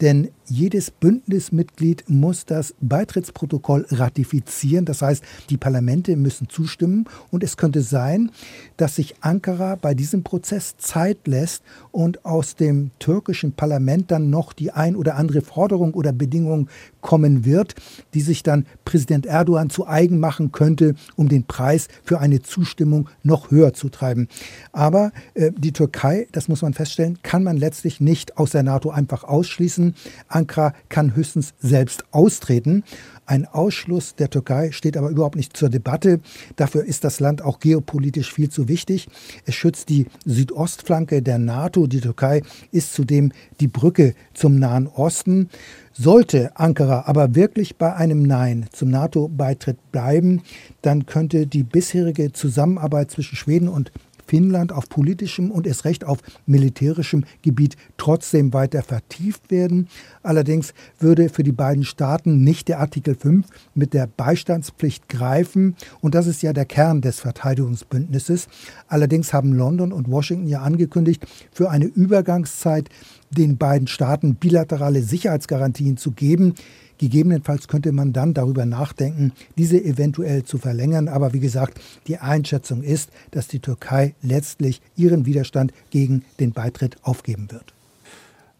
denn 0.00 0.28
jedes 0.50 0.90
Bündnismitglied 0.90 2.04
muss 2.08 2.46
das 2.46 2.74
Beitrittsprotokoll 2.80 3.86
ratifizieren. 3.90 4.84
Das 4.84 5.02
heißt, 5.02 5.22
die 5.50 5.56
Parlamente 5.56 6.16
müssen 6.16 6.48
zustimmen. 6.48 7.04
Und 7.30 7.44
es 7.44 7.56
könnte 7.56 7.82
sein, 7.82 8.30
dass 8.76 8.96
sich 8.96 9.16
Ankara 9.20 9.76
bei 9.76 9.94
diesem 9.94 10.22
Prozess 10.22 10.76
Zeit 10.78 11.26
lässt 11.26 11.62
und 11.92 12.24
aus 12.24 12.56
dem 12.56 12.90
türkischen 12.98 13.52
Parlament 13.52 14.10
dann 14.10 14.30
noch 14.30 14.52
die 14.52 14.70
ein 14.70 14.96
oder 14.96 15.16
andere 15.16 15.42
Forderung 15.42 15.94
oder 15.94 16.12
Bedingung 16.12 16.68
kommen 17.00 17.44
wird, 17.44 17.74
die 18.14 18.20
sich 18.20 18.42
dann 18.42 18.66
Präsident 18.84 19.26
Erdogan 19.26 19.70
zu 19.70 19.86
eigen 19.86 20.18
machen 20.18 20.52
könnte, 20.52 20.94
um 21.16 21.28
den 21.28 21.44
Preis 21.44 21.88
für 22.02 22.20
eine 22.20 22.42
Zustimmung 22.42 23.08
noch 23.22 23.50
höher 23.50 23.74
zu 23.74 23.88
treiben. 23.88 24.28
Aber 24.72 25.12
äh, 25.34 25.50
die 25.56 25.72
Türkei, 25.72 26.26
das 26.32 26.48
muss 26.48 26.62
man 26.62 26.74
feststellen, 26.74 27.18
kann 27.22 27.42
man 27.42 27.56
letztlich 27.56 28.00
nicht 28.00 28.38
aus 28.38 28.50
der 28.50 28.62
NATO 28.62 28.90
einfach 28.90 29.24
ausschließen. 29.24 29.94
Ankara 30.28 30.74
kann 30.88 31.14
höchstens 31.14 31.54
selbst 31.60 32.04
austreten. 32.12 32.84
Ein 33.28 33.44
Ausschluss 33.44 34.14
der 34.14 34.30
Türkei 34.30 34.72
steht 34.72 34.96
aber 34.96 35.10
überhaupt 35.10 35.36
nicht 35.36 35.54
zur 35.54 35.68
Debatte. 35.68 36.20
Dafür 36.56 36.84
ist 36.84 37.04
das 37.04 37.20
Land 37.20 37.42
auch 37.42 37.60
geopolitisch 37.60 38.32
viel 38.32 38.48
zu 38.48 38.68
wichtig. 38.68 39.06
Es 39.44 39.54
schützt 39.54 39.90
die 39.90 40.06
Südostflanke 40.24 41.20
der 41.20 41.38
NATO. 41.38 41.86
Die 41.86 42.00
Türkei 42.00 42.40
ist 42.72 42.94
zudem 42.94 43.32
die 43.60 43.68
Brücke 43.68 44.14
zum 44.32 44.58
Nahen 44.58 44.86
Osten. 44.86 45.50
Sollte 45.92 46.56
Ankara 46.56 47.04
aber 47.06 47.34
wirklich 47.34 47.76
bei 47.76 47.94
einem 47.94 48.22
Nein 48.22 48.64
zum 48.72 48.88
NATO-Beitritt 48.88 49.92
bleiben, 49.92 50.40
dann 50.80 51.04
könnte 51.04 51.46
die 51.46 51.64
bisherige 51.64 52.32
Zusammenarbeit 52.32 53.10
zwischen 53.10 53.36
Schweden 53.36 53.68
und 53.68 53.92
Finnland 54.28 54.72
auf 54.72 54.88
politischem 54.88 55.50
und 55.50 55.66
erst 55.66 55.84
recht 55.84 56.04
auf 56.04 56.18
militärischem 56.46 57.24
Gebiet 57.42 57.76
trotzdem 57.96 58.52
weiter 58.52 58.82
vertieft 58.82 59.50
werden. 59.50 59.88
Allerdings 60.22 60.74
würde 60.98 61.28
für 61.30 61.42
die 61.42 61.52
beiden 61.52 61.84
Staaten 61.84 62.44
nicht 62.44 62.68
der 62.68 62.78
Artikel 62.78 63.14
5 63.14 63.46
mit 63.74 63.94
der 63.94 64.06
Beistandspflicht 64.06 65.08
greifen. 65.08 65.74
Und 66.00 66.14
das 66.14 66.26
ist 66.26 66.42
ja 66.42 66.52
der 66.52 66.66
Kern 66.66 67.00
des 67.00 67.20
Verteidigungsbündnisses. 67.20 68.48
Allerdings 68.86 69.32
haben 69.32 69.52
London 69.52 69.92
und 69.92 70.10
Washington 70.10 70.46
ja 70.46 70.60
angekündigt, 70.60 71.26
für 71.50 71.70
eine 71.70 71.86
Übergangszeit 71.86 72.88
den 73.30 73.56
beiden 73.56 73.88
Staaten 73.88 74.34
bilaterale 74.34 75.02
Sicherheitsgarantien 75.02 75.96
zu 75.96 76.12
geben. 76.12 76.54
Gegebenenfalls 76.98 77.68
könnte 77.68 77.92
man 77.92 78.12
dann 78.12 78.34
darüber 78.34 78.66
nachdenken, 78.66 79.32
diese 79.56 79.82
eventuell 79.82 80.44
zu 80.44 80.58
verlängern. 80.58 81.08
Aber 81.08 81.32
wie 81.32 81.40
gesagt, 81.40 81.80
die 82.06 82.18
Einschätzung 82.18 82.82
ist, 82.82 83.10
dass 83.30 83.48
die 83.48 83.60
Türkei 83.60 84.14
letztlich 84.22 84.82
ihren 84.96 85.24
Widerstand 85.24 85.72
gegen 85.90 86.24
den 86.40 86.52
Beitritt 86.52 86.96
aufgeben 87.02 87.50
wird. 87.50 87.72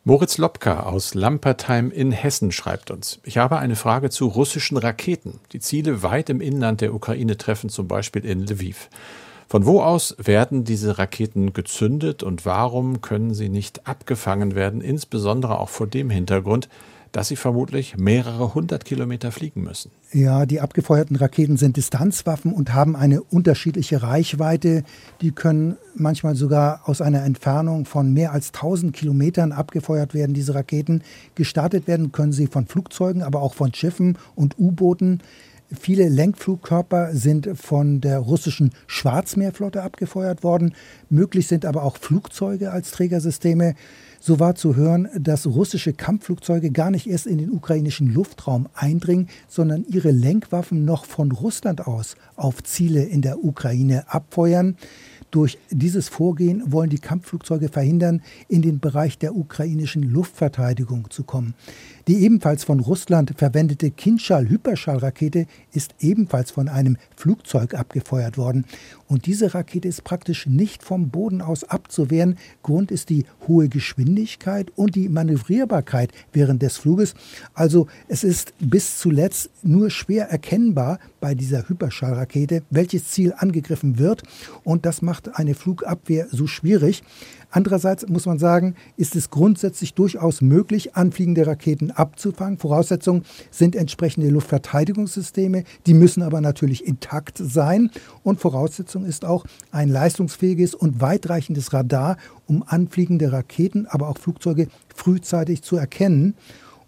Moritz 0.04 0.38
Lopka 0.38 0.84
aus 0.84 1.14
Lampertheim 1.14 1.90
in 1.90 2.12
Hessen 2.12 2.50
schreibt 2.50 2.90
uns, 2.90 3.20
ich 3.24 3.36
habe 3.36 3.58
eine 3.58 3.76
Frage 3.76 4.08
zu 4.08 4.26
russischen 4.26 4.78
Raketen, 4.78 5.38
die 5.52 5.60
Ziele 5.60 6.02
weit 6.02 6.30
im 6.30 6.40
Inland 6.40 6.80
der 6.80 6.94
Ukraine 6.94 7.36
treffen, 7.36 7.68
zum 7.68 7.88
Beispiel 7.88 8.24
in 8.24 8.40
Lviv. 8.46 8.88
Von 9.48 9.66
wo 9.66 9.82
aus 9.82 10.14
werden 10.18 10.64
diese 10.64 10.98
Raketen 10.98 11.52
gezündet 11.52 12.22
und 12.22 12.46
warum 12.46 13.00
können 13.02 13.34
sie 13.34 13.48
nicht 13.48 13.86
abgefangen 13.86 14.54
werden, 14.54 14.80
insbesondere 14.80 15.58
auch 15.58 15.68
vor 15.68 15.86
dem 15.86 16.08
Hintergrund, 16.10 16.68
dass 17.12 17.28
sie 17.28 17.36
vermutlich 17.36 17.96
mehrere 17.96 18.54
hundert 18.54 18.84
Kilometer 18.84 19.32
fliegen 19.32 19.62
müssen. 19.62 19.90
Ja, 20.12 20.46
die 20.46 20.60
abgefeuerten 20.60 21.16
Raketen 21.16 21.56
sind 21.56 21.76
Distanzwaffen 21.76 22.52
und 22.52 22.74
haben 22.74 22.96
eine 22.96 23.22
unterschiedliche 23.22 24.02
Reichweite. 24.02 24.84
Die 25.20 25.32
können 25.32 25.76
manchmal 25.94 26.34
sogar 26.34 26.88
aus 26.88 27.00
einer 27.00 27.24
Entfernung 27.24 27.84
von 27.84 28.12
mehr 28.12 28.32
als 28.32 28.48
1000 28.48 28.94
Kilometern 28.94 29.52
abgefeuert 29.52 30.14
werden, 30.14 30.34
diese 30.34 30.54
Raketen. 30.54 31.02
Gestartet 31.34 31.86
werden 31.86 32.12
können 32.12 32.32
sie 32.32 32.46
von 32.46 32.66
Flugzeugen, 32.66 33.22
aber 33.22 33.42
auch 33.42 33.54
von 33.54 33.74
Schiffen 33.74 34.18
und 34.34 34.58
U-Booten. 34.58 35.22
Viele 35.70 36.08
Lenkflugkörper 36.08 37.14
sind 37.14 37.50
von 37.54 38.00
der 38.00 38.20
russischen 38.20 38.70
Schwarzmeerflotte 38.86 39.82
abgefeuert 39.82 40.42
worden. 40.42 40.74
Möglich 41.10 41.46
sind 41.46 41.66
aber 41.66 41.82
auch 41.82 41.98
Flugzeuge 41.98 42.70
als 42.70 42.90
Trägersysteme. 42.90 43.74
So 44.20 44.40
war 44.40 44.54
zu 44.54 44.74
hören, 44.74 45.08
dass 45.18 45.46
russische 45.46 45.92
Kampfflugzeuge 45.92 46.70
gar 46.70 46.90
nicht 46.90 47.06
erst 47.06 47.26
in 47.26 47.38
den 47.38 47.50
ukrainischen 47.50 48.12
Luftraum 48.12 48.68
eindringen, 48.74 49.28
sondern 49.48 49.84
ihre 49.88 50.10
Lenkwaffen 50.10 50.84
noch 50.84 51.04
von 51.04 51.30
Russland 51.30 51.86
aus 51.86 52.16
auf 52.36 52.62
Ziele 52.62 53.04
in 53.04 53.22
der 53.22 53.44
Ukraine 53.44 54.04
abfeuern. 54.08 54.76
Durch 55.30 55.58
dieses 55.70 56.08
Vorgehen 56.08 56.72
wollen 56.72 56.88
die 56.88 56.98
Kampfflugzeuge 56.98 57.68
verhindern, 57.68 58.22
in 58.48 58.62
den 58.62 58.80
Bereich 58.80 59.18
der 59.18 59.36
ukrainischen 59.36 60.02
Luftverteidigung 60.02 61.10
zu 61.10 61.24
kommen. 61.24 61.54
Die 62.08 62.24
ebenfalls 62.24 62.64
von 62.64 62.80
Russland 62.80 63.34
verwendete 63.36 63.90
Kinschall-Hyperschallrakete 63.90 65.46
ist 65.72 65.94
ebenfalls 66.00 66.50
von 66.50 66.68
einem 66.68 66.96
Flugzeug 67.14 67.74
abgefeuert 67.74 68.38
worden. 68.38 68.64
Und 69.08 69.26
diese 69.26 69.52
Rakete 69.52 69.88
ist 69.88 70.04
praktisch 70.04 70.46
nicht 70.46 70.82
vom 70.82 71.10
Boden 71.10 71.42
aus 71.42 71.64
abzuwehren. 71.64 72.38
Grund 72.62 72.90
ist 72.90 73.10
die 73.10 73.26
hohe 73.46 73.68
Geschwindigkeit 73.68 74.72
und 74.74 74.94
die 74.94 75.10
Manövrierbarkeit 75.10 76.12
während 76.32 76.62
des 76.62 76.78
Fluges. 76.78 77.14
Also 77.52 77.88
es 78.06 78.24
ist 78.24 78.54
bis 78.58 78.98
zuletzt 78.98 79.50
nur 79.62 79.90
schwer 79.90 80.30
erkennbar 80.30 80.98
bei 81.20 81.34
dieser 81.34 81.68
Hyperschallrakete, 81.68 82.62
welches 82.70 83.10
Ziel 83.10 83.34
angegriffen 83.36 83.98
wird. 83.98 84.22
Und 84.64 84.86
das 84.86 85.02
macht 85.02 85.17
macht 85.18 85.36
eine 85.36 85.54
Flugabwehr 85.54 86.28
so 86.30 86.46
schwierig. 86.46 87.02
Andererseits 87.50 88.06
muss 88.08 88.26
man 88.26 88.38
sagen, 88.38 88.76
ist 88.96 89.16
es 89.16 89.30
grundsätzlich 89.30 89.94
durchaus 89.94 90.42
möglich, 90.42 90.94
anfliegende 90.94 91.46
Raketen 91.46 91.90
abzufangen. 91.90 92.58
Voraussetzung 92.58 93.22
sind 93.50 93.74
entsprechende 93.74 94.28
Luftverteidigungssysteme. 94.28 95.64
Die 95.86 95.94
müssen 95.94 96.22
aber 96.22 96.40
natürlich 96.40 96.86
intakt 96.86 97.38
sein. 97.38 97.90
Und 98.22 98.38
Voraussetzung 98.38 99.04
ist 99.04 99.24
auch 99.24 99.44
ein 99.72 99.88
leistungsfähiges 99.88 100.74
und 100.74 101.00
weitreichendes 101.00 101.72
Radar, 101.72 102.16
um 102.46 102.62
anfliegende 102.64 103.32
Raketen, 103.32 103.86
aber 103.86 104.08
auch 104.08 104.18
Flugzeuge 104.18 104.68
frühzeitig 104.94 105.62
zu 105.62 105.76
erkennen. 105.76 106.34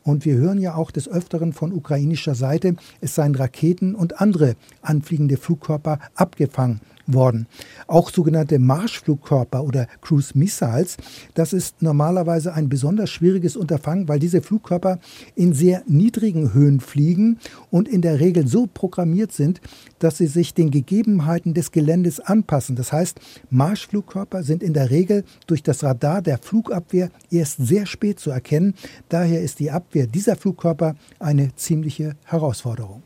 Und 0.03 0.25
wir 0.25 0.35
hören 0.35 0.61
ja 0.61 0.75
auch 0.77 0.93
des 0.93 1.09
Öfteren 1.09 1.53
von 1.53 1.73
ukrainischer 1.73 2.35
Seite, 2.35 2.77
es 3.01 3.15
seien 3.15 3.35
Raketen 3.35 3.95
und 3.95 4.21
andere 4.21 4.55
anfliegende 4.83 5.37
Flugkörper 5.37 5.99
abgefangen 6.15 6.81
worden. 7.15 7.47
Auch 7.87 8.11
sogenannte 8.11 8.59
Marschflugkörper 8.59 9.65
oder 9.65 9.87
Cruise 10.01 10.37
Missiles, 10.37 10.97
das 11.35 11.53
ist 11.53 11.83
normalerweise 11.83 12.55
ein 12.55 12.69
besonders 12.69 13.11
schwieriges 13.11 13.57
Unterfangen, 13.57 14.09
weil 14.09 14.19
diese 14.19 14.43
Flugkörper 14.43 14.99
in 15.35 15.53
sehr 15.53 15.83
niedrigen 15.87 16.55
Höhen 16.55 16.81
fliegen 16.81 17.39
und 17.71 17.89
in 17.89 18.03
der 18.03 18.21
Regel 18.21 18.47
so 18.47 18.67
programmiert 18.67 19.33
sind, 19.33 19.61
dass 19.99 20.19
sie 20.19 20.27
sich 20.27 20.55
den 20.55 20.71
Gegebenheiten 20.71 21.55
des 21.55 21.73
Geländes 21.73 22.21
anpassen. 22.21 22.77
Das 22.77 22.93
heißt, 22.93 23.21
Marschflugkörper 23.51 24.43
sind 24.43 24.63
in 24.63 24.75
der 24.75 24.91
Regel 24.91 25.25
durch 25.47 25.63
das 25.63 25.83
Radar 25.83 26.23
der 26.23 26.39
Flugabwehr 26.39 27.11
erst 27.31 27.59
sehr 27.59 27.87
spät 27.87 28.21
zu 28.21 28.31
erkennen. 28.31 28.75
Daher 29.09 29.43
ist 29.43 29.59
die 29.61 29.71
Abwehr 29.71 30.07
dieser 30.07 30.37
Flugkörper 30.37 30.95
eine 31.19 31.55
ziemliche 31.57 32.17
Herausforderung. 32.25 33.03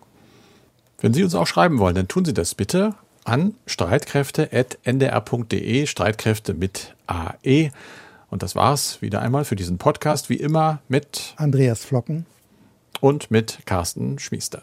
Wenn 1.01 1.13
Sie 1.13 1.23
uns 1.23 1.35
auch 1.35 1.47
schreiben 1.47 1.79
wollen, 1.79 1.95
dann 1.95 2.09
tun 2.09 2.25
Sie 2.25 2.33
das 2.33 2.55
bitte 2.55 2.95
an 3.25 3.55
streitkräfte.ndr.de, 3.67 5.87
Streitkräfte 5.87 6.55
mit 6.55 6.95
AE. 7.07 7.71
Und 8.31 8.43
das 8.43 8.55
war's 8.55 9.03
wieder 9.03 9.21
einmal 9.23 9.45
für 9.45 9.57
diesen 9.57 9.79
Podcast, 9.79 10.31
wie 10.31 10.37
immer 10.37 10.81
mit 10.89 11.35
Andreas 11.37 11.85
Flocken 11.85 12.27
und 13.01 13.31
mit 13.31 13.59
Carsten 13.65 14.19
Schmiester. 14.19 14.63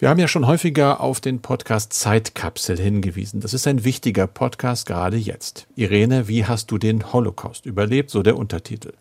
Wir 0.00 0.10
haben 0.10 0.20
ja 0.20 0.28
schon 0.28 0.46
häufiger 0.46 1.00
auf 1.00 1.20
den 1.20 1.42
Podcast 1.42 1.92
Zeitkapsel 1.92 2.78
hingewiesen. 2.78 3.40
Das 3.40 3.52
ist 3.52 3.66
ein 3.66 3.82
wichtiger 3.82 4.28
Podcast 4.28 4.86
gerade 4.86 5.16
jetzt. 5.16 5.66
Irene, 5.74 6.28
wie 6.28 6.44
hast 6.44 6.70
du 6.70 6.78
den 6.78 7.12
Holocaust 7.12 7.66
überlebt? 7.66 8.10
So 8.10 8.22
der 8.22 8.36
Untertitel. 8.36 8.92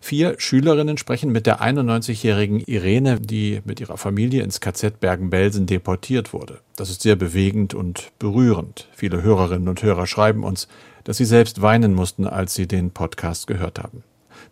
Vier 0.00 0.36
Schülerinnen 0.38 0.96
sprechen 0.96 1.32
mit 1.32 1.44
der 1.44 1.60
91-jährigen 1.60 2.60
Irene, 2.60 3.20
die 3.20 3.60
mit 3.66 3.78
ihrer 3.78 3.98
Familie 3.98 4.42
ins 4.42 4.60
KZ 4.60 5.00
Bergen-Belsen 5.00 5.66
deportiert 5.66 6.32
wurde. 6.32 6.60
Das 6.76 6.88
ist 6.88 7.02
sehr 7.02 7.16
bewegend 7.16 7.74
und 7.74 8.12
berührend. 8.18 8.88
Viele 8.96 9.20
Hörerinnen 9.20 9.68
und 9.68 9.82
Hörer 9.82 10.06
schreiben 10.06 10.44
uns, 10.44 10.66
dass 11.04 11.18
sie 11.18 11.26
selbst 11.26 11.60
weinen 11.60 11.92
mussten, 11.92 12.26
als 12.26 12.54
sie 12.54 12.66
den 12.66 12.90
Podcast 12.90 13.48
gehört 13.48 13.80
haben. 13.80 14.02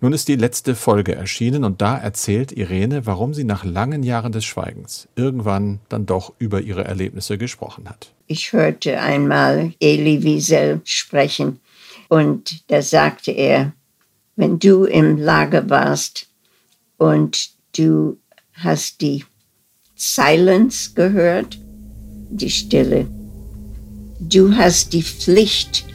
Nun 0.01 0.13
ist 0.13 0.29
die 0.29 0.37
letzte 0.37 0.75
Folge 0.75 1.15
erschienen 1.15 1.65
und 1.65 1.81
da 1.81 1.97
erzählt 1.97 2.53
Irene, 2.53 3.07
warum 3.07 3.33
sie 3.33 3.45
nach 3.45 3.65
langen 3.65 4.03
Jahren 4.03 4.33
des 4.33 4.45
Schweigens 4.45 5.09
irgendwann 5.17 5.81
dann 5.89 6.05
doch 6.05 6.35
über 6.39 6.61
ihre 6.61 6.85
Erlebnisse 6.85 7.39
gesprochen 7.39 7.89
hat. 7.89 8.13
Ich 8.27 8.53
hörte 8.53 9.01
einmal 9.01 9.73
Elie 9.81 10.23
Wiesel 10.23 10.81
sprechen 10.85 11.61
und 12.09 12.71
da 12.71 12.83
sagte 12.83 13.31
er, 13.31 13.73
wenn 14.37 14.59
du 14.59 14.85
im 14.85 15.17
Lager 15.17 15.71
warst 15.71 16.27
und 16.99 17.51
du 17.77 18.19
hast 18.53 19.01
die 19.01 19.25
Silence 19.95 20.93
gehört, 20.95 21.59
die 22.29 22.51
Stille, 22.51 23.07
du 24.21 24.55
hast 24.55 24.93
die 24.93 25.03
Pflicht, 25.03 25.87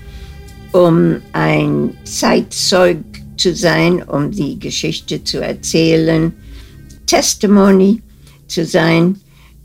um 0.72 1.22
ein 1.34 1.96
Zeitzeug 2.04 2.98
zu 3.42 3.56
sein, 3.56 4.04
um 4.04 4.32
die 4.32 4.60
Geschichte 4.60 5.24
zu 5.24 5.42
erzählen, 5.42 6.32
Testimony 7.08 8.02
zu 8.48 8.66
sein 8.66 9.20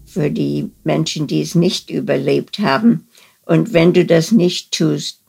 für 0.07 0.31
die 0.31 0.71
Menschen, 0.83 1.27
die 1.27 1.43
es 1.43 1.55
nicht 1.55 1.91
überlebt 1.91 2.59
haben. 2.59 3.07
Und 3.45 3.75
wenn 3.75 3.93
du 3.93 4.07
das 4.07 4.33
nicht 4.33 4.73
tust, 4.73 5.21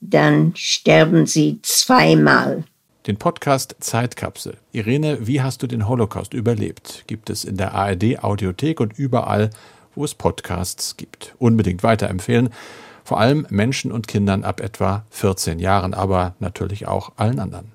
dann 0.00 0.52
sterben 0.56 1.26
sie 1.26 1.60
zweimal. 1.62 2.64
Den 3.06 3.16
Podcast 3.16 3.76
Zeitkapsel. 3.78 4.56
Irene, 4.72 5.26
wie 5.26 5.40
hast 5.40 5.62
du 5.62 5.68
den 5.68 5.88
Holocaust 5.88 6.34
überlebt? 6.34 7.04
Gibt 7.06 7.30
es 7.30 7.44
in 7.44 7.56
der 7.56 7.74
ARD 7.74 8.22
Audiothek 8.24 8.80
und 8.80 8.98
überall, 8.98 9.50
wo 9.94 10.04
es 10.04 10.14
Podcasts 10.14 10.96
gibt. 10.96 11.34
Unbedingt 11.38 11.82
weiterempfehlen 11.82 12.50
vor 13.10 13.18
allem 13.18 13.44
Menschen 13.50 13.90
und 13.90 14.06
Kindern 14.06 14.44
ab 14.44 14.60
etwa 14.60 15.04
14 15.10 15.58
Jahren, 15.58 15.94
aber 15.94 16.36
natürlich 16.38 16.86
auch 16.86 17.10
allen 17.16 17.40
anderen. 17.40 17.72